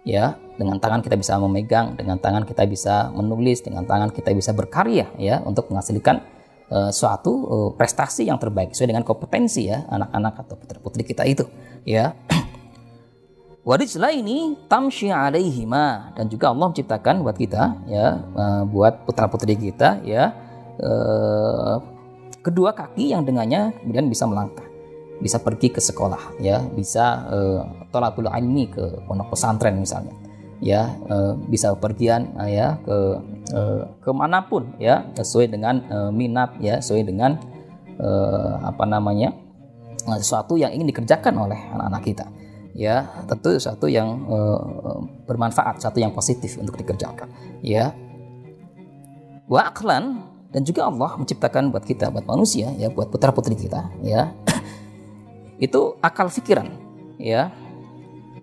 Ya, 0.00 0.40
dengan 0.56 0.80
tangan 0.80 1.04
kita 1.04 1.12
bisa 1.12 1.36
memegang, 1.36 1.92
dengan 1.92 2.16
tangan 2.16 2.48
kita 2.48 2.64
bisa 2.64 3.12
menulis, 3.12 3.60
dengan 3.60 3.84
tangan 3.84 4.08
kita 4.08 4.32
bisa 4.32 4.56
berkarya 4.56 5.12
ya 5.20 5.44
untuk 5.44 5.68
menghasilkan 5.68 6.24
uh, 6.72 6.88
suatu 6.88 7.32
uh, 7.44 7.70
prestasi 7.76 8.24
yang 8.32 8.40
terbaik 8.40 8.72
sesuai 8.72 8.96
dengan 8.96 9.04
kompetensi 9.04 9.68
ya 9.68 9.84
anak-anak 9.92 10.34
atau 10.40 10.56
putri-putri 10.56 11.04
kita 11.04 11.28
itu 11.28 11.44
ya. 11.84 12.16
Warijla 13.60 14.08
ini 14.16 14.56
tamshi 14.72 15.12
alaihima. 15.12 16.16
Dan 16.16 16.32
juga 16.32 16.48
Allah 16.48 16.72
menciptakan 16.72 17.20
buat 17.20 17.36
kita 17.36 17.84
ya 17.92 18.16
uh, 18.32 18.62
buat 18.64 19.04
putra 19.04 19.28
putri 19.28 19.52
kita 19.52 20.00
ya 20.00 20.32
uh, 20.80 21.76
kedua 22.40 22.72
kaki 22.72 23.12
yang 23.12 23.20
dengannya 23.28 23.76
kemudian 23.84 24.08
bisa 24.08 24.24
melangkah 24.24 24.64
bisa 25.20 25.36
pergi 25.36 25.68
ke 25.68 25.84
sekolah 25.84 26.40
ya 26.40 26.64
bisa 26.72 27.28
uh, 27.28 27.60
tolabul 27.92 28.32
ilmi 28.32 28.72
ke 28.72 29.04
pondok 29.04 29.36
pesantren 29.36 29.76
misalnya 29.76 30.16
ya 30.60 30.92
bisa 31.48 31.72
pergian 31.72 32.36
ya 32.44 32.76
ke 32.84 32.96
ke 34.04 34.10
mana 34.12 34.44
pun 34.44 34.76
ya 34.76 35.08
sesuai 35.16 35.48
dengan 35.48 35.80
minat 36.12 36.52
ya 36.60 36.84
sesuai 36.84 37.08
dengan 37.08 37.40
apa 38.60 38.84
namanya 38.84 39.32
sesuatu 40.20 40.60
yang 40.60 40.68
ingin 40.76 40.92
dikerjakan 40.92 41.32
oleh 41.48 41.56
anak-anak 41.72 42.04
kita 42.04 42.24
ya 42.74 43.06
tentu 43.26 43.54
satu 43.58 43.90
yang 43.90 44.26
uh, 44.30 45.02
bermanfaat 45.26 45.82
satu 45.82 45.98
yang 45.98 46.14
positif 46.14 46.58
untuk 46.58 46.78
dikerjakan. 46.78 47.30
Ya. 47.62 47.94
Wa 49.50 49.74
aklan 49.74 50.22
dan 50.50 50.62
juga 50.62 50.86
Allah 50.86 51.18
menciptakan 51.18 51.74
buat 51.74 51.82
kita 51.82 52.10
buat 52.10 52.26
manusia 52.26 52.70
ya 52.78 52.90
buat 52.90 53.10
putra 53.10 53.34
putri 53.34 53.58
kita 53.58 53.90
ya. 54.02 54.30
Itu 55.66 55.98
akal 56.02 56.30
pikiran 56.30 56.70
ya. 57.18 57.50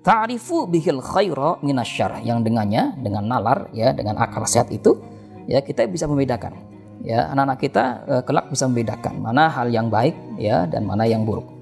Ta'rifu 0.04 0.72
bihil 0.72 1.04
khaira 1.04 1.60
minasyar 1.60 2.24
yang 2.24 2.40
dengannya 2.40 2.96
dengan 2.96 3.28
nalar 3.28 3.68
ya 3.76 3.92
dengan 3.92 4.16
akal 4.24 4.48
sehat 4.48 4.72
itu 4.72 4.96
ya 5.52 5.60
kita 5.60 5.84
bisa 5.84 6.08
membedakan. 6.08 6.56
Ya 7.04 7.28
anak-anak 7.28 7.60
kita 7.60 7.84
uh, 8.08 8.24
kelak 8.24 8.48
bisa 8.48 8.72
membedakan 8.72 9.20
mana 9.20 9.52
hal 9.52 9.68
yang 9.68 9.92
baik 9.92 10.16
ya 10.40 10.64
dan 10.64 10.88
mana 10.88 11.04
yang 11.04 11.28
buruk 11.28 11.57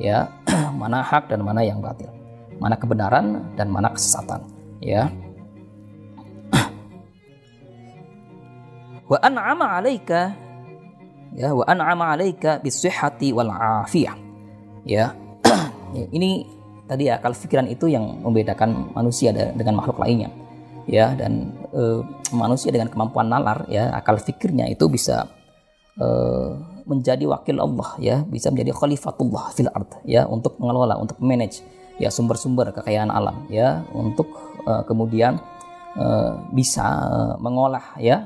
ya 0.00 0.32
mana 0.80 1.04
hak 1.04 1.28
dan 1.28 1.44
mana 1.44 1.60
yang 1.60 1.84
batil. 1.84 2.08
Mana 2.56 2.74
kebenaran 2.80 3.52
dan 3.54 3.68
mana 3.68 3.92
kesesatan. 3.92 4.40
Ya. 4.80 5.12
Wa 9.12 9.20
an'ama 9.20 9.76
'alaika 9.76 10.32
ya 11.36 11.54
wa 11.54 11.62
an'ama 11.68 12.16
'alaika 12.16 12.58
bisihhati 12.64 13.36
wal 13.36 13.52
afiyah. 13.52 14.16
Ya. 14.88 15.12
Ini 16.16 16.30
tadi 16.88 17.06
ya 17.06 17.20
akal 17.20 17.36
pikiran 17.36 17.70
itu 17.70 17.86
yang 17.86 18.24
membedakan 18.24 18.90
manusia 18.96 19.30
dengan 19.30 19.78
makhluk 19.78 20.00
lainnya. 20.00 20.32
Ya 20.90 21.14
dan 21.14 21.54
e, 21.70 22.02
manusia 22.34 22.74
dengan 22.74 22.90
kemampuan 22.90 23.30
nalar 23.30 23.62
ya 23.70 23.94
akal 23.94 24.18
fikirnya 24.18 24.66
itu 24.66 24.90
bisa 24.90 25.28
e, 25.94 26.08
menjadi 26.86 27.24
wakil 27.26 27.56
Allah 27.60 27.90
ya. 28.00 28.16
Bisa 28.28 28.48
menjadi 28.52 28.72
khalifatullah 28.76 29.52
fil 29.56 29.70
ard 29.72 30.00
ya 30.04 30.24
untuk 30.28 30.56
mengelola 30.60 30.96
untuk 31.00 31.18
manage 31.20 31.64
ya 32.00 32.08
sumber-sumber 32.08 32.72
kekayaan 32.72 33.12
alam 33.12 33.44
ya 33.52 33.84
untuk 33.92 34.32
uh, 34.64 34.80
kemudian 34.88 35.36
uh, 36.00 36.40
bisa 36.56 36.84
uh, 36.84 37.34
mengolah 37.36 37.92
ya 38.00 38.24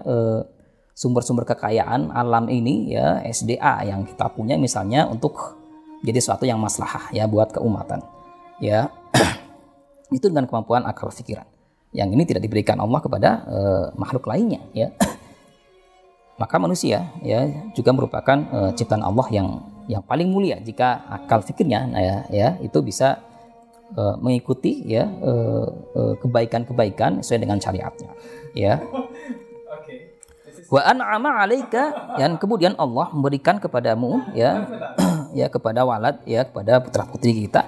sumber-sumber 0.94 1.42
uh, 1.42 1.48
kekayaan 1.54 2.14
alam 2.14 2.46
ini 2.46 2.94
ya 2.94 3.18
SDA 3.26 3.82
yang 3.90 4.06
kita 4.06 4.30
punya 4.30 4.54
misalnya 4.54 5.10
untuk 5.10 5.58
jadi 6.06 6.22
sesuatu 6.22 6.46
yang 6.46 6.62
maslahah 6.62 7.10
ya 7.10 7.26
buat 7.26 7.50
keumatan 7.50 8.02
ya. 8.62 8.90
Itu 10.14 10.30
dengan 10.30 10.46
kemampuan 10.46 10.86
akal 10.86 11.10
pikiran 11.10 11.54
yang 11.94 12.10
ini 12.10 12.26
tidak 12.26 12.42
diberikan 12.42 12.82
Allah 12.82 12.98
kepada 12.98 13.30
uh, 13.46 13.86
makhluk 13.94 14.26
lainnya 14.26 14.58
ya 14.74 14.90
maka 16.34 16.58
manusia 16.58 17.14
ya 17.22 17.46
juga 17.78 17.94
merupakan 17.94 18.38
uh, 18.50 18.70
ciptaan 18.74 19.02
Allah 19.06 19.26
yang 19.30 19.48
yang 19.86 20.02
paling 20.02 20.32
mulia. 20.32 20.58
Jika 20.58 21.06
akal 21.06 21.44
fikirnya 21.44 21.86
nah 21.86 22.02
ya, 22.02 22.16
ya 22.32 22.48
itu 22.64 22.80
bisa 22.80 23.20
uh, 23.94 24.16
mengikuti 24.18 24.82
ya 24.88 25.06
kebaikan-kebaikan 26.24 27.10
uh, 27.10 27.18
uh, 27.20 27.22
sesuai 27.22 27.40
dengan 27.44 27.58
syariatnya 27.60 28.10
ya. 28.56 28.80
Wa 30.72 30.80
an'ama 30.90 31.38
'alaika 31.38 32.16
dan 32.18 32.40
kemudian 32.40 32.74
Allah 32.80 33.12
memberikan 33.14 33.60
kepadamu 33.60 34.24
ya 34.34 34.64
ya 35.38 35.46
kepada 35.46 35.86
walad 35.86 36.18
ya 36.24 36.42
kepada 36.42 36.80
putra 36.82 37.04
putri 37.06 37.46
kita 37.46 37.62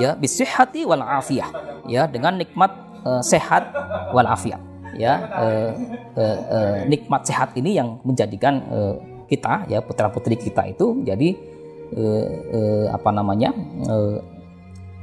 ya 0.00 0.14
bisihhati 0.18 0.82
wal 0.88 1.02
afiyah 1.02 1.50
ya 1.86 2.06
dengan 2.08 2.34
nikmat 2.38 2.72
uh, 3.02 3.22
sehat 3.22 3.68
wal 4.14 4.26
afiyah 4.26 4.58
ya 4.98 5.14
uh, 5.30 5.70
uh, 6.18 6.38
uh, 6.50 6.76
nikmat 6.90 7.22
sehat 7.24 7.54
ini 7.54 7.78
yang 7.78 8.02
menjadikan 8.02 8.60
uh, 8.68 8.94
kita 9.30 9.70
ya 9.70 9.78
putra 9.78 10.10
putri 10.10 10.34
kita 10.34 10.66
itu 10.66 10.92
menjadi 10.92 11.38
uh, 11.94 12.26
uh, 12.52 12.86
apa 12.92 13.10
namanya 13.14 13.54
uh, 13.86 14.18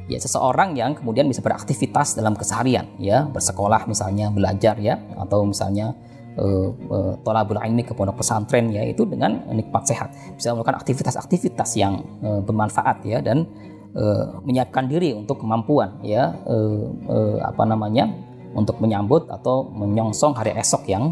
ya 0.05 0.21
seseorang 0.21 0.77
yang 0.77 0.93
kemudian 0.93 1.25
bisa 1.25 1.41
beraktivitas 1.41 2.13
dalam 2.13 2.37
keseharian 2.37 2.85
ya 3.01 3.25
bersekolah 3.25 3.89
misalnya 3.89 4.29
belajar 4.29 4.77
ya 4.77 4.99
atau 5.17 5.47
misalnya 5.47 5.95
uh, 6.37 6.69
uh, 6.91 7.13
tolabul 7.23 7.57
ke 7.59 7.93
pondok 7.95 8.21
pesantren 8.21 8.69
ya 8.71 8.83
itu 8.85 9.07
dengan 9.07 9.43
nikmat 9.51 9.87
sehat. 9.87 10.11
Bisa 10.35 10.53
melakukan 10.53 10.77
aktivitas-aktivitas 10.83 11.69
yang 11.79 12.03
uh, 12.21 12.41
bermanfaat 12.43 13.01
ya 13.07 13.23
dan 13.23 13.47
uh, 13.95 14.39
menyiapkan 14.43 14.85
diri 14.85 15.15
untuk 15.15 15.41
kemampuan 15.41 15.99
ya 16.03 16.35
uh, 16.45 16.85
uh, 17.07 17.37
apa 17.41 17.63
namanya 17.65 18.11
untuk 18.55 18.79
menyambut 18.79 19.27
atau 19.27 19.67
menyongsong 19.67 20.33
hari 20.33 20.55
esok 20.55 20.87
yang 20.87 21.11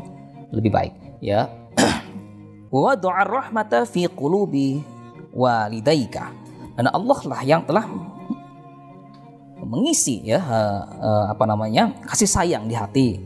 lebih 0.56 0.72
baik 0.72 0.94
ya. 1.20 1.52
Wa 2.74 2.96
doa 2.96 3.22
rahmata 3.28 3.84
fi 3.84 4.08
qulubi 4.08 4.80
walidaika. 5.36 6.32
Dan 6.74 6.90
Allah 6.90 7.20
lah 7.30 7.42
yang 7.46 7.62
telah 7.68 7.86
mengisi 9.62 10.26
ya 10.26 10.42
uh, 10.42 10.82
uh, 11.00 11.26
apa 11.32 11.44
namanya 11.46 11.94
kasih 12.04 12.28
sayang 12.28 12.66
di 12.66 12.74
hati 12.74 13.20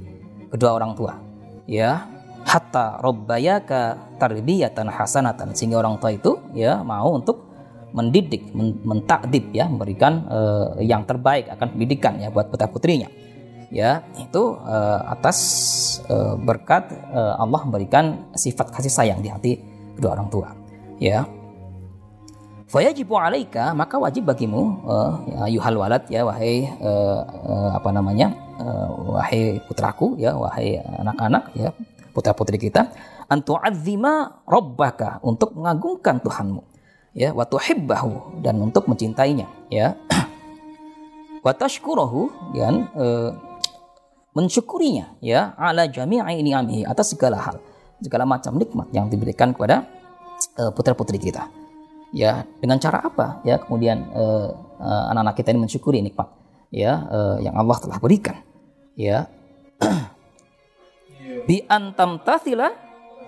kedua 0.51 0.75
orang 0.75 0.97
tua 0.97 1.13
ya. 1.69 2.09
Hatta 2.47 3.03
robbayaka 3.03 4.15
tarbiyatan 4.15 4.87
hasanatan. 4.87 5.51
Sehingga 5.51 5.83
orang 5.83 5.99
tua 5.99 6.15
itu 6.15 6.39
ya 6.55 6.79
mau 6.79 7.11
untuk 7.11 7.43
mendidik 7.91 8.55
mentakdib 8.83 9.51
ya 9.51 9.67
memberikan 9.67 10.23
uh, 10.27 10.67
yang 10.79 11.03
terbaik 11.03 11.51
akan 11.51 11.75
pendidikan 11.75 12.19
ya 12.19 12.31
buat 12.31 12.51
putra 12.51 12.67
putrinya 12.67 13.07
ya 13.67 14.03
itu 14.15 14.55
uh, 14.63 14.99
atas 15.11 15.37
uh, 16.07 16.39
berkat 16.39 16.87
uh, 17.11 17.35
Allah 17.39 17.61
memberikan 17.67 18.31
sifat 18.31 18.71
kasih 18.71 18.91
sayang 18.91 19.19
di 19.19 19.29
hati 19.29 19.59
kedua 19.97 20.15
orang 20.15 20.29
tua. 20.31 20.49
Ya. 21.01 21.27
Fayajibu 22.67 23.15
alaika 23.15 23.71
maka 23.71 23.95
wajib 23.95 24.27
bagimu 24.27 24.83
uh, 24.83 25.11
ya, 25.23 25.55
yuhal 25.55 25.79
walad 25.79 26.03
ya 26.11 26.27
wahai 26.27 26.67
uh, 26.83 27.23
uh, 27.23 27.69
apa 27.79 27.89
namanya 27.95 28.35
uh, 28.59 29.15
wahai 29.15 29.63
putraku 29.63 30.19
ya 30.19 30.35
wahai 30.35 30.75
anak-anak 30.99 31.47
ya 31.55 31.71
putra 32.11 32.35
putri 32.35 32.59
kita 32.59 32.91
antu 33.31 33.55
azima 33.59 34.43
rabbaka 34.47 35.23
untuk 35.23 35.55
mengagungkan 35.55 36.19
Tuhanmu. 36.23 36.63
Ya 37.17 37.33
wa 37.33 37.47
tuhibbahu 37.47 38.43
dan 38.45 38.61
untuk 38.61 38.85
mencintainya 38.85 39.49
ya. 39.73 39.97
Wa 41.45 41.55
tashkurahu 41.55 42.53
dan 42.53 42.91
uh, 42.93 43.31
mensyukurinya 44.37 45.17
ya. 45.17 45.57
Ala 45.57 45.89
jami'i 45.89 46.45
ni'amihi 46.45 46.85
atas 46.85 47.17
segala 47.17 47.41
hal. 47.41 47.57
Segala 47.97 48.29
macam 48.29 48.53
nikmat 48.53 48.93
yang 48.93 49.09
diberikan 49.09 49.57
kepada 49.57 49.89
uh, 50.61 50.69
putra 50.69 50.93
putri 50.93 51.17
kita. 51.17 51.49
Ya 52.13 52.45
dengan 52.61 52.77
cara 52.77 53.01
apa? 53.01 53.41
Ya 53.41 53.57
kemudian 53.57 54.05
uh, 54.13 54.53
uh, 54.77 55.03
anak-anak 55.09 55.35
kita 55.41 55.49
ini 55.57 55.65
mensyukuri 55.65 56.05
nikmat 56.05 56.29
ya 56.69 57.09
uh, 57.09 57.37
yang 57.41 57.57
Allah 57.57 57.77
telah 57.81 57.97
berikan 57.97 58.37
ya. 58.93 59.25
Bi 61.49 61.65
antam 61.65 62.21
tathila 62.21 62.69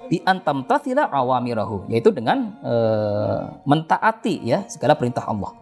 bi 0.09 0.21
antam 0.25 0.65
tathila 0.69 1.09
awamirahu. 1.09 1.89
Yaitu 1.89 2.13
dengan 2.13 2.53
uh, 2.61 3.59
mentaati 3.65 4.45
ya 4.45 4.65
segala 4.69 4.93
perintah 4.93 5.25
Allah 5.25 5.53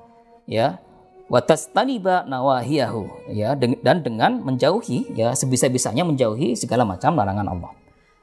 ya 0.47 0.79
watastaniba 1.27 2.27
nawahiyahu. 2.27 3.31
Ya 3.31 3.55
dan 3.55 4.03
dengan 4.03 4.43
menjauhi 4.43 5.11
ya 5.15 5.35
sebisa-bisanya 5.35 6.03
menjauhi 6.07 6.55
segala 6.55 6.83
macam 6.83 7.15
larangan 7.15 7.47
Allah. 7.47 7.71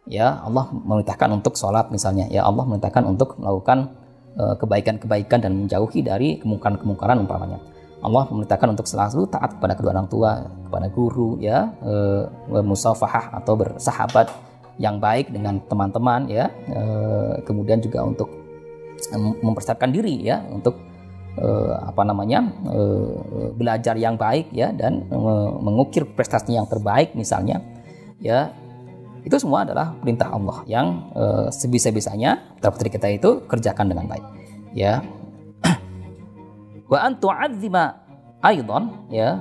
Ya 0.05 0.41
Allah 0.45 0.69
memerintahkan 0.73 1.33
untuk 1.33 1.57
sholat 1.57 1.89
misalnya. 1.89 2.29
Ya 2.29 2.45
Allah 2.45 2.65
memerintahkan 2.69 3.05
untuk 3.09 3.41
melakukan 3.41 4.05
Eh, 4.35 4.55
kebaikan-kebaikan 4.59 5.47
dan 5.47 5.55
menjauhi 5.55 6.03
dari 6.03 6.43
kemungkaran-kemungkaran 6.43 7.23
umpamanya. 7.23 7.63
Allah 8.03 8.27
memerintahkan 8.27 8.75
untuk 8.75 8.83
selalu 8.91 9.31
taat 9.31 9.55
kepada 9.55 9.79
kedua 9.79 9.95
orang 9.95 10.11
tua, 10.11 10.43
kepada 10.67 10.91
guru, 10.93 11.41
ya, 11.41 11.73
e, 11.81 12.61
musafahah 12.61 13.33
atau 13.41 13.57
bersahabat 13.57 14.29
yang 14.77 15.01
baik 15.01 15.33
dengan 15.33 15.57
teman-teman, 15.65 16.29
ya, 16.29 16.53
e, 16.69 16.83
kemudian 17.49 17.81
juga 17.81 18.05
untuk 18.05 18.29
mempersiapkan 19.41 19.89
diri, 19.89 20.21
ya, 20.21 20.45
untuk 20.53 20.77
apa 21.83 22.03
namanya 22.07 22.47
e, 22.63 22.81
belajar 23.59 23.99
yang 23.99 24.15
baik, 24.15 24.55
ya, 24.55 24.71
dan 24.71 25.03
e, 25.11 25.19
mengukir 25.59 26.07
prestasi 26.07 26.55
yang 26.55 26.71
terbaik, 26.71 27.11
misalnya, 27.19 27.59
ya, 28.23 28.55
itu 29.25 29.37
semua 29.41 29.65
adalah 29.65 29.97
perintah 30.05 30.29
Allah 30.29 30.61
yang 30.69 31.09
uh, 31.17 31.49
sebisa-bisanya 31.49 32.61
putri 32.61 32.93
kita 32.93 33.09
itu 33.09 33.41
kerjakan 33.49 33.89
dengan 33.89 34.05
baik. 34.05 34.25
Ya. 34.77 35.01
Wa 36.93 37.09
antu 37.09 37.33
azima 37.33 38.05
aidan 38.45 39.09
ya. 39.09 39.41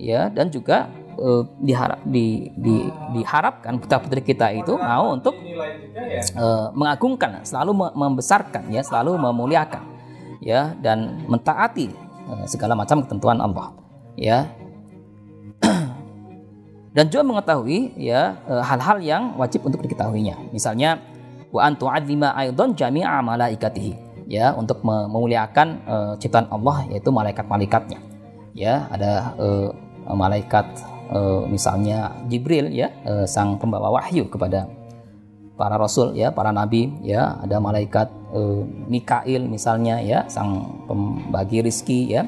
Ya, 0.00 0.32
dan 0.32 0.48
juga 0.48 0.88
uh, 1.18 1.44
diharap 1.60 2.00
di, 2.08 2.48
di, 2.56 2.88
diharapkan 3.12 3.76
putra 3.76 4.00
putri 4.00 4.24
kita 4.24 4.48
itu 4.54 4.80
mau 4.80 5.12
untuk 5.12 5.36
uh, 5.36 6.72
mengagungkan, 6.72 7.44
selalu 7.44 7.92
membesarkan 7.92 8.72
ya, 8.72 8.80
selalu 8.80 9.20
memuliakan 9.20 9.84
ya 10.40 10.74
dan 10.80 11.24
mentaati 11.28 11.92
uh, 12.28 12.44
segala 12.48 12.74
macam 12.74 13.04
ketentuan 13.04 13.38
Allah. 13.40 13.76
Ya, 14.18 14.50
dan 16.96 17.04
juga 17.08 17.22
mengetahui 17.24 17.94
ya 17.96 18.36
e, 18.44 18.54
hal-hal 18.60 18.98
yang 19.00 19.22
wajib 19.40 19.64
untuk 19.64 19.80
diketahuinya. 19.80 20.52
Misalnya 20.52 21.00
wa 21.48 21.64
antu 21.64 21.88
adzima 21.88 22.34
aidan 22.36 22.76
jami'a 22.76 23.22
malaikatihi 23.24 24.10
ya 24.30 24.54
untuk 24.54 24.86
memuliakan 24.86 25.68
uh, 25.90 26.12
ciptaan 26.14 26.46
Allah 26.54 26.86
yaitu 26.86 27.10
malaikat-malaikatnya. 27.10 27.98
Ya, 28.54 28.86
ada 28.86 29.34
uh, 29.34 29.70
malaikat 30.06 30.66
uh, 31.10 31.42
misalnya 31.50 32.14
Jibril 32.30 32.70
ya 32.70 32.94
uh, 33.02 33.26
sang 33.26 33.58
pembawa 33.58 33.90
wahyu 33.90 34.30
kepada 34.30 34.70
para 35.60 35.76
rasul 35.76 36.16
ya, 36.16 36.32
para 36.32 36.56
nabi 36.56 36.88
ya, 37.04 37.36
ada 37.44 37.60
malaikat 37.60 38.08
uh, 38.32 38.64
Mikail 38.88 39.44
misalnya 39.44 40.00
ya, 40.00 40.24
sang 40.32 40.80
pembagi 40.88 41.60
rizki 41.60 42.08
ya. 42.08 42.24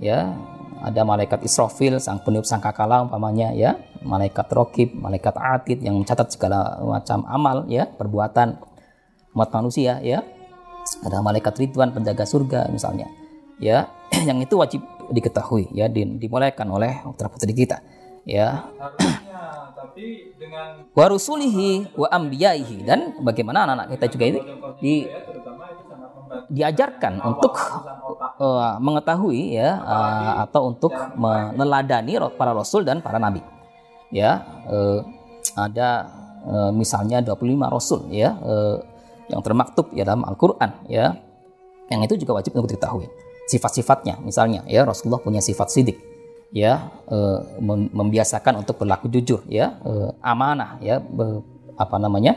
Ya, 0.00 0.32
ada 0.80 1.04
malaikat 1.04 1.44
Israfil 1.44 2.00
sang 2.00 2.24
peniup 2.24 2.48
sangkakala 2.48 3.04
umpamanya 3.04 3.52
ya. 3.52 3.76
Malaikat 4.00 4.48
Rokib 4.48 4.96
malaikat 4.96 5.36
Atid 5.36 5.84
yang 5.84 6.00
mencatat 6.00 6.32
segala 6.32 6.80
macam 6.80 7.20
amal 7.28 7.68
ya 7.68 7.84
perbuatan 7.84 8.56
umat 9.36 9.48
manusia 9.52 10.00
ya. 10.00 10.24
Ada 11.04 11.20
malaikat 11.20 11.60
Ridwan 11.60 11.92
penjaga 11.92 12.24
surga 12.24 12.72
misalnya 12.72 13.12
ya. 13.60 13.92
Yang 14.28 14.48
itu 14.48 14.54
wajib 14.56 14.80
diketahui 15.12 15.68
ya 15.76 15.90
dimulaikan 15.92 16.64
oleh 16.72 17.02
putra 17.04 17.28
putri 17.28 17.52
kita 17.52 17.82
ya 18.24 18.70
tapi 19.76 20.34
dengan 20.36 20.84
warusulihi 20.92 21.94
wa 21.96 22.08
ambiyaihi 22.10 22.84
dan 22.84 23.16
bagaimana 23.22 23.64
anak-anak 23.64 23.86
kita 23.96 24.06
juga 24.12 24.24
ini 24.26 24.40
di 24.80 24.94
diajarkan 26.50 27.22
untuk 27.22 27.54
uh, 28.38 28.78
mengetahui 28.78 29.58
ya 29.58 29.78
uh, 29.82 30.32
atau 30.46 30.70
untuk 30.70 30.94
meneladani 31.18 32.18
para 32.34 32.54
rasul 32.54 32.86
dan 32.86 33.02
para 33.02 33.18
nabi. 33.18 33.42
Ya, 34.10 34.42
uh, 34.66 35.06
ada 35.54 36.10
uh, 36.46 36.70
misalnya 36.74 37.22
25 37.22 37.46
rasul 37.70 38.00
ya 38.10 38.34
uh, 38.42 38.82
yang 39.30 39.42
termaktub 39.46 39.90
ya 39.94 40.02
dalam 40.02 40.26
Al-Qur'an 40.26 40.86
ya. 40.90 41.14
Yang 41.90 42.00
itu 42.06 42.14
juga 42.26 42.38
wajib 42.38 42.54
untuk 42.54 42.70
diketahui. 42.70 43.10
Sifat-sifatnya 43.50 44.22
misalnya 44.22 44.62
ya 44.70 44.86
Rasulullah 44.86 45.18
punya 45.18 45.42
sifat 45.42 45.74
sidik 45.74 45.98
ya 46.50 46.90
uh, 47.06 47.38
membiasakan 47.94 48.66
untuk 48.66 48.82
berlaku 48.82 49.06
jujur 49.06 49.46
ya 49.46 49.78
uh, 49.86 50.10
amanah 50.18 50.82
ya 50.82 50.98
be, 50.98 51.46
apa 51.78 51.96
namanya 52.02 52.34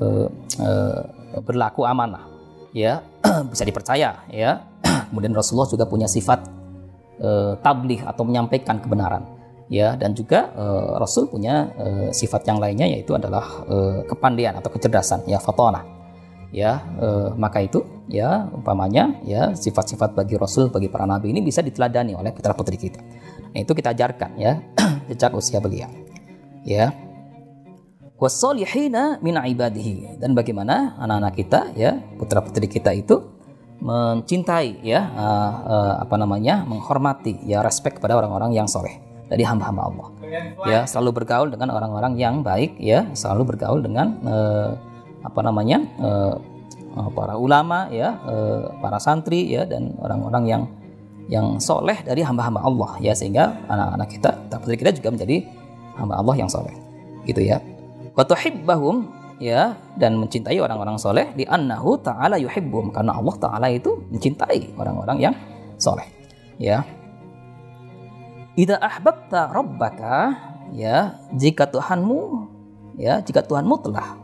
uh, 0.00 0.28
berlaku 1.44 1.84
amanah 1.84 2.36
ya 2.76 3.00
bisa 3.52 3.64
dipercaya 3.64 4.24
ya. 4.28 4.50
Kemudian 5.08 5.32
Rasulullah 5.32 5.68
juga 5.68 5.88
punya 5.88 6.04
sifat 6.04 6.52
tabligh 7.64 8.04
atau 8.04 8.28
menyampaikan 8.28 8.76
kebenaran 8.76 9.24
ya. 9.72 9.96
Dan 9.96 10.12
juga 10.12 10.52
uh, 10.52 11.00
Rasul 11.00 11.32
punya 11.32 11.72
uh, 11.80 12.08
sifat 12.12 12.44
yang 12.44 12.60
lainnya 12.60 12.84
yaitu 12.84 13.16
adalah 13.16 13.64
uh, 13.64 14.04
kepandian 14.04 14.60
atau 14.60 14.68
kecerdasan 14.68 15.24
ya 15.24 15.40
fatona 15.40 15.80
ya. 16.52 16.84
Maka 17.36 17.64
itu 17.64 17.80
ya 18.06 18.46
umpamanya 18.52 19.18
ya 19.26 19.56
sifat-sifat 19.56 20.14
bagi 20.14 20.38
Rasul 20.38 20.70
bagi 20.70 20.86
para 20.86 21.08
nabi 21.08 21.34
ini 21.34 21.42
bisa 21.42 21.58
diteladani 21.58 22.14
oleh 22.14 22.30
putra 22.30 22.54
putri 22.54 22.78
kita 22.78 23.02
nah, 23.56 23.60
itu 23.64 23.72
kita 23.72 23.96
ajarkan 23.96 24.36
ya 24.36 24.60
sejak 25.08 25.32
usia 25.32 25.58
belia 25.64 25.88
ya 26.68 26.92
wasolihina 28.20 29.16
min 29.24 29.40
ibadihi 29.40 30.20
dan 30.20 30.36
bagaimana 30.36 31.00
anak-anak 31.00 31.32
kita 31.32 31.60
ya 31.72 31.96
putra 32.20 32.44
putri 32.44 32.68
kita 32.68 32.92
itu 32.92 33.32
mencintai 33.80 34.84
ya 34.84 35.00
uh, 35.12 35.52
uh, 35.64 35.94
apa 36.04 36.16
namanya 36.16 36.64
menghormati 36.68 37.44
ya 37.44 37.60
respect 37.60 38.00
kepada 38.00 38.16
orang-orang 38.16 38.56
yang 38.56 38.68
soleh 38.68 39.06
dari 39.26 39.42
hamba-hamba 39.42 39.82
Allah. 39.90 40.08
Ya, 40.66 40.80
selalu 40.86 41.22
bergaul 41.22 41.48
dengan 41.50 41.74
orang-orang 41.74 42.18
yang 42.18 42.42
baik 42.46 42.78
ya, 42.78 43.06
selalu 43.14 43.54
bergaul 43.54 43.82
dengan 43.82 44.18
uh, 44.26 44.70
apa 45.22 45.40
namanya? 45.42 45.82
Uh, 45.98 46.36
para 47.12 47.36
ulama 47.36 47.92
ya, 47.92 48.16
uh, 48.24 48.72
para 48.80 48.96
santri 48.96 49.52
ya 49.52 49.68
dan 49.68 49.92
orang-orang 50.00 50.44
yang 50.48 50.62
yang 51.26 51.58
soleh 51.58 51.98
dari 52.06 52.22
hamba-hamba 52.22 52.62
Allah 52.62 52.90
ya 53.02 53.12
sehingga 53.12 53.66
anak-anak 53.66 54.08
kita, 54.10 54.30
putri 54.62 54.76
kita 54.78 54.90
juga 54.94 55.08
menjadi 55.14 55.36
hamba 55.98 56.22
Allah 56.22 56.34
yang 56.38 56.50
soleh 56.50 56.74
gitu 57.26 57.42
ya. 57.42 57.58
Wa 58.14 58.22
tuhibbahum 58.22 59.10
ya 59.42 59.76
dan 60.00 60.16
mencintai 60.16 60.56
orang-orang 60.56 60.96
soleh 60.96 61.28
di 61.36 61.44
annahu 61.44 62.00
ta'ala 62.00 62.40
yuhibbum 62.40 62.88
karena 62.92 63.16
Allah 63.16 63.36
ta'ala 63.36 63.66
itu 63.68 64.00
mencintai 64.08 64.76
orang-orang 64.80 65.18
yang 65.20 65.34
soleh 65.76 66.08
ya 66.56 66.84
Ida 68.56 68.80
ahbabta 68.80 69.52
rabbaka 69.52 70.32
ya 70.72 71.20
jika 71.36 71.68
Tuhanmu 71.68 72.48
ya 72.96 73.20
jika 73.20 73.44
Tuhanmu 73.44 73.76
telah 73.84 74.16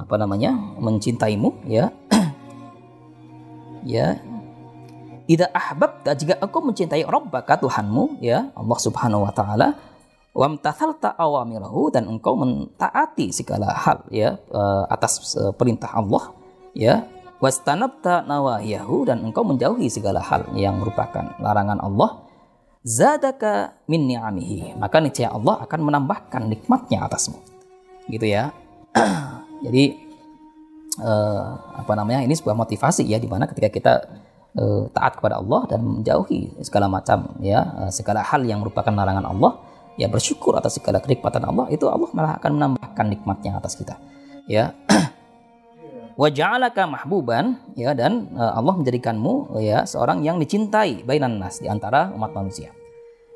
apa 0.00 0.14
namanya 0.16 0.56
mencintaimu 0.80 1.68
ya 1.68 1.92
ya 3.84 4.16
Ida 5.32 5.48
ahbabta 5.48 6.12
jika 6.12 6.36
engkau 6.44 6.60
mencintai 6.60 7.08
rabbaka 7.08 7.56
Tuhanmu 7.56 8.20
ya 8.20 8.52
Allah 8.52 8.78
Subhanahu 8.84 9.24
wa 9.24 9.32
taala 9.32 9.80
wamtathalta 10.36 11.16
awamirahu 11.16 11.88
dan 11.88 12.04
engkau 12.04 12.36
mentaati 12.36 13.32
segala 13.32 13.72
hal 13.72 14.04
ya 14.12 14.36
eh, 14.36 14.84
atas 14.92 15.32
eh, 15.40 15.52
perintah 15.56 15.88
Allah 15.88 16.36
ya 16.76 17.08
wastanabta 17.40 18.28
nawahiyahu 18.28 19.08
dan 19.08 19.24
engkau 19.24 19.40
menjauhi 19.40 19.88
segala 19.88 20.20
hal 20.20 20.52
yang 20.52 20.76
merupakan 20.76 21.32
larangan 21.40 21.80
Allah 21.80 22.28
zadaka 22.84 23.80
min 23.88 24.04
ni'amihi 24.12 24.76
maka 24.76 25.00
niscaya 25.00 25.32
Allah 25.32 25.64
akan 25.64 25.80
menambahkan 25.80 26.44
nikmatnya 26.44 27.08
atasmu 27.08 27.40
gitu 28.12 28.28
ya. 28.28 28.52
Jadi 29.64 29.84
eh, 31.00 31.46
apa 31.56 31.92
namanya 31.96 32.20
ini 32.20 32.36
sebuah 32.36 32.52
motivasi 32.52 33.08
ya 33.08 33.16
di 33.16 33.30
mana 33.32 33.48
ketika 33.48 33.72
kita 33.72 33.94
eh, 34.56 34.82
taat 34.92 35.18
kepada 35.20 35.40
Allah 35.40 35.64
dan 35.70 35.80
menjauhi 35.84 36.62
segala 36.64 36.88
macam 36.88 37.36
ya 37.40 37.86
eh, 37.86 37.90
segala 37.92 38.24
hal 38.24 38.42
yang 38.44 38.60
merupakan 38.60 38.92
larangan 38.92 39.28
Allah 39.28 39.58
ya 40.00 40.08
bersyukur 40.08 40.56
atas 40.56 40.80
segala 40.80 40.98
kenikmatan 41.04 41.44
Allah 41.44 41.68
itu 41.68 41.84
Allah 41.88 42.08
malah 42.16 42.32
akan 42.40 42.50
menambahkan 42.58 43.06
nikmatnya 43.12 43.60
atas 43.60 43.76
kita 43.76 43.96
ya. 44.48 44.72
Wa 46.20 46.28
ja'alaka 46.28 46.84
mahbuban 46.84 47.72
ya 47.72 47.96
dan 47.96 48.28
uh, 48.36 48.52
Allah 48.52 48.76
menjadikanmu 48.76 49.56
ya 49.64 49.88
seorang 49.88 50.20
yang 50.20 50.36
dicintai 50.36 51.00
bainan 51.08 51.40
nas 51.40 51.56
di 51.56 51.72
antara 51.72 52.12
umat 52.12 52.36
manusia 52.36 52.68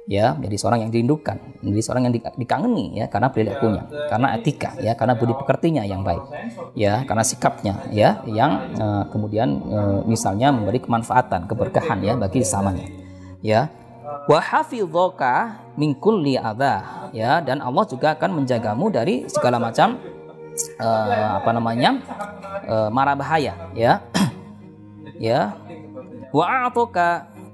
ya 0.07 0.39
menjadi 0.39 0.57
seorang 0.63 0.87
yang 0.87 0.91
dirindukan 0.95 1.37
menjadi 1.67 1.83
seorang 1.83 2.03
yang 2.07 2.15
dikangeni 2.15 3.03
ya 3.03 3.11
karena 3.11 3.29
perilakunya 3.35 3.83
karena 4.07 4.39
etika 4.39 4.71
ya 4.79 4.95
karena 4.95 5.19
budi 5.19 5.35
pekertinya 5.35 5.83
yang 5.83 6.07
baik 6.07 6.23
ya 6.79 7.03
karena 7.03 7.27
sikapnya 7.27 7.75
ya 7.91 8.23
yang 8.31 8.71
uh, 8.79 9.05
kemudian 9.11 9.59
uh, 9.67 10.01
misalnya 10.07 10.55
memberi 10.55 10.79
kemanfaatan 10.79 11.51
keberkahan 11.51 11.99
ya 12.07 12.15
bagi 12.15 12.47
sesamanya 12.47 12.87
ya. 13.47 13.71
Wa 14.27 14.43
hafizaka 14.43 15.63
min 15.79 15.95
kulli 15.95 16.35
adha 16.35 17.11
ya 17.15 17.39
dan 17.39 17.63
Allah 17.63 17.87
juga 17.87 18.19
akan 18.19 18.43
menjagamu 18.43 18.91
dari 18.91 19.27
segala 19.31 19.63
macam 19.63 20.03
uh, 20.83 21.39
apa 21.39 21.51
namanya 21.55 22.03
uh, 22.67 22.89
mara 22.91 23.15
bahaya 23.15 23.55
ya. 23.75 24.03
Ya. 25.17 25.57
Wa 26.29 26.69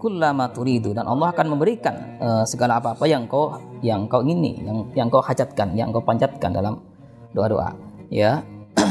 kullama 0.03 0.51
turidu. 0.51 0.91
Dan 0.91 1.07
Allah 1.07 1.31
akan 1.31 1.47
memberikan 1.55 2.19
uh, 2.19 2.43
segala 2.43 2.83
apa-apa 2.83 3.07
yang 3.07 3.31
kau 3.31 3.55
yang 3.87 4.11
kau 4.11 4.27
ingini 4.27 4.59
yang 4.67 4.79
yang 4.99 5.07
kau 5.07 5.23
hajatkan 5.23 5.79
yang 5.79 5.95
kau 5.95 6.03
panjatkan 6.03 6.51
dalam 6.51 6.83
doa-doa 7.31 7.71
ya. 8.11 8.43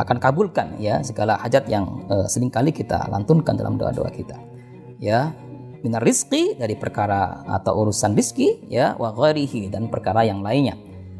Akan 0.00 0.16
kabulkan 0.20 0.80
ya 0.80 1.04
segala 1.04 1.36
hajat 1.36 1.68
yang 1.68 1.84
uh, 2.08 2.24
sering 2.24 2.48
kali 2.48 2.72
kita 2.72 3.08
lantunkan 3.12 3.52
dalam 3.52 3.76
doa-doa 3.76 4.08
kita 4.08 4.40
ya. 4.96 5.36
Minar 5.82 6.06
rizki 6.06 6.54
dari 6.54 6.78
perkara 6.78 7.42
atau 7.42 7.82
urusan 7.82 8.14
rizki 8.14 8.62
ya 8.70 8.94
wa 8.94 9.10
ghairihi 9.10 9.66
dan 9.66 9.90
perkara 9.90 10.22
yang 10.22 10.40
lainnya 10.40 10.78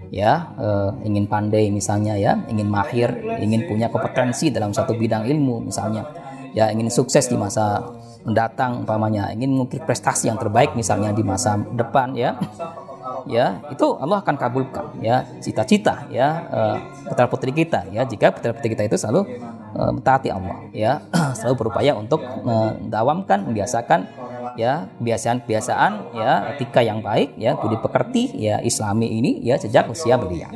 ya. 0.09 0.55
Uh, 0.55 0.91
ingin 1.03 1.27
pandai 1.27 1.69
misalnya 1.69 2.15
ya 2.15 2.39
ingin 2.47 2.71
mahir 2.71 3.11
ingin 3.43 3.67
punya 3.67 3.91
kompetensi 3.91 4.55
dalam 4.55 4.71
satu 4.71 4.95
bidang 4.95 5.27
ilmu 5.27 5.67
misalnya 5.67 6.22
ya 6.53 6.69
ingin 6.73 6.89
sukses 6.93 7.29
di 7.29 7.37
masa 7.37 7.81
mendatang 8.23 8.87
umpamanya. 8.87 9.31
Ingin 9.35 9.59
mengukir 9.59 9.83
prestasi 9.83 10.31
yang 10.31 10.39
terbaik 10.39 10.79
misalnya 10.79 11.11
di 11.11 11.23
masa 11.27 11.59
depan 11.59 12.15
ya. 12.15 12.39
Ya 13.23 13.63
itu 13.71 13.87
Allah 14.03 14.19
akan 14.19 14.35
kabulkan 14.35 14.99
ya 14.99 15.23
cita-cita 15.39 16.11
ya 16.11 16.43
uh, 16.51 16.77
putra 17.07 17.27
putri 17.31 17.51
kita 17.55 17.87
ya. 17.95 18.03
Jika 18.03 18.35
putra 18.35 18.51
putri 18.51 18.75
kita 18.75 18.83
itu 18.87 18.99
selalu 18.99 19.27
uh, 19.77 19.93
Allah 20.33 20.57
ya. 20.75 20.93
Selalu 21.39 21.55
berupaya 21.69 21.93
untuk 21.95 22.21
mendawamkan 22.43 23.47
membiasakan 23.49 24.09
ya 24.57 24.89
kebiasaan-kebiasaan 25.01 25.93
ya 26.13 26.53
etika 26.57 26.85
yang 26.85 27.01
baik 27.01 27.37
ya 27.41 27.57
budi 27.57 27.81
pekerti 27.81 28.37
ya 28.37 28.61
islami 28.61 29.09
ini 29.09 29.41
ya 29.41 29.57
sejak 29.57 29.89
usia 29.89 30.21
belia. 30.21 30.49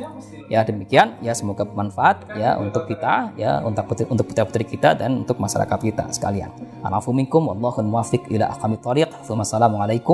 Ya 0.47 0.63
demikian 0.63 1.19
ya 1.19 1.33
semoga 1.33 1.67
bermanfaat 1.67 2.37
ya 2.37 2.55
untuk 2.61 2.87
kita 2.87 3.33
ya 3.35 3.59
untuk 3.63 3.83
putri, 3.89 4.05
untuk 4.07 4.25
putra 4.29 4.43
putri 4.47 4.63
kita 4.63 4.95
dan 4.95 5.25
untuk 5.25 5.41
masyarakat 5.41 5.79
kita 5.81 6.05
sekalian. 6.13 6.51
Alafu 6.85 7.11
minkum 7.11 7.49
wallahul 7.49 7.87
muwaffiq 7.87 8.29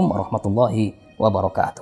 warahmatullahi 0.10 0.96
wabarakatuh 1.18 1.82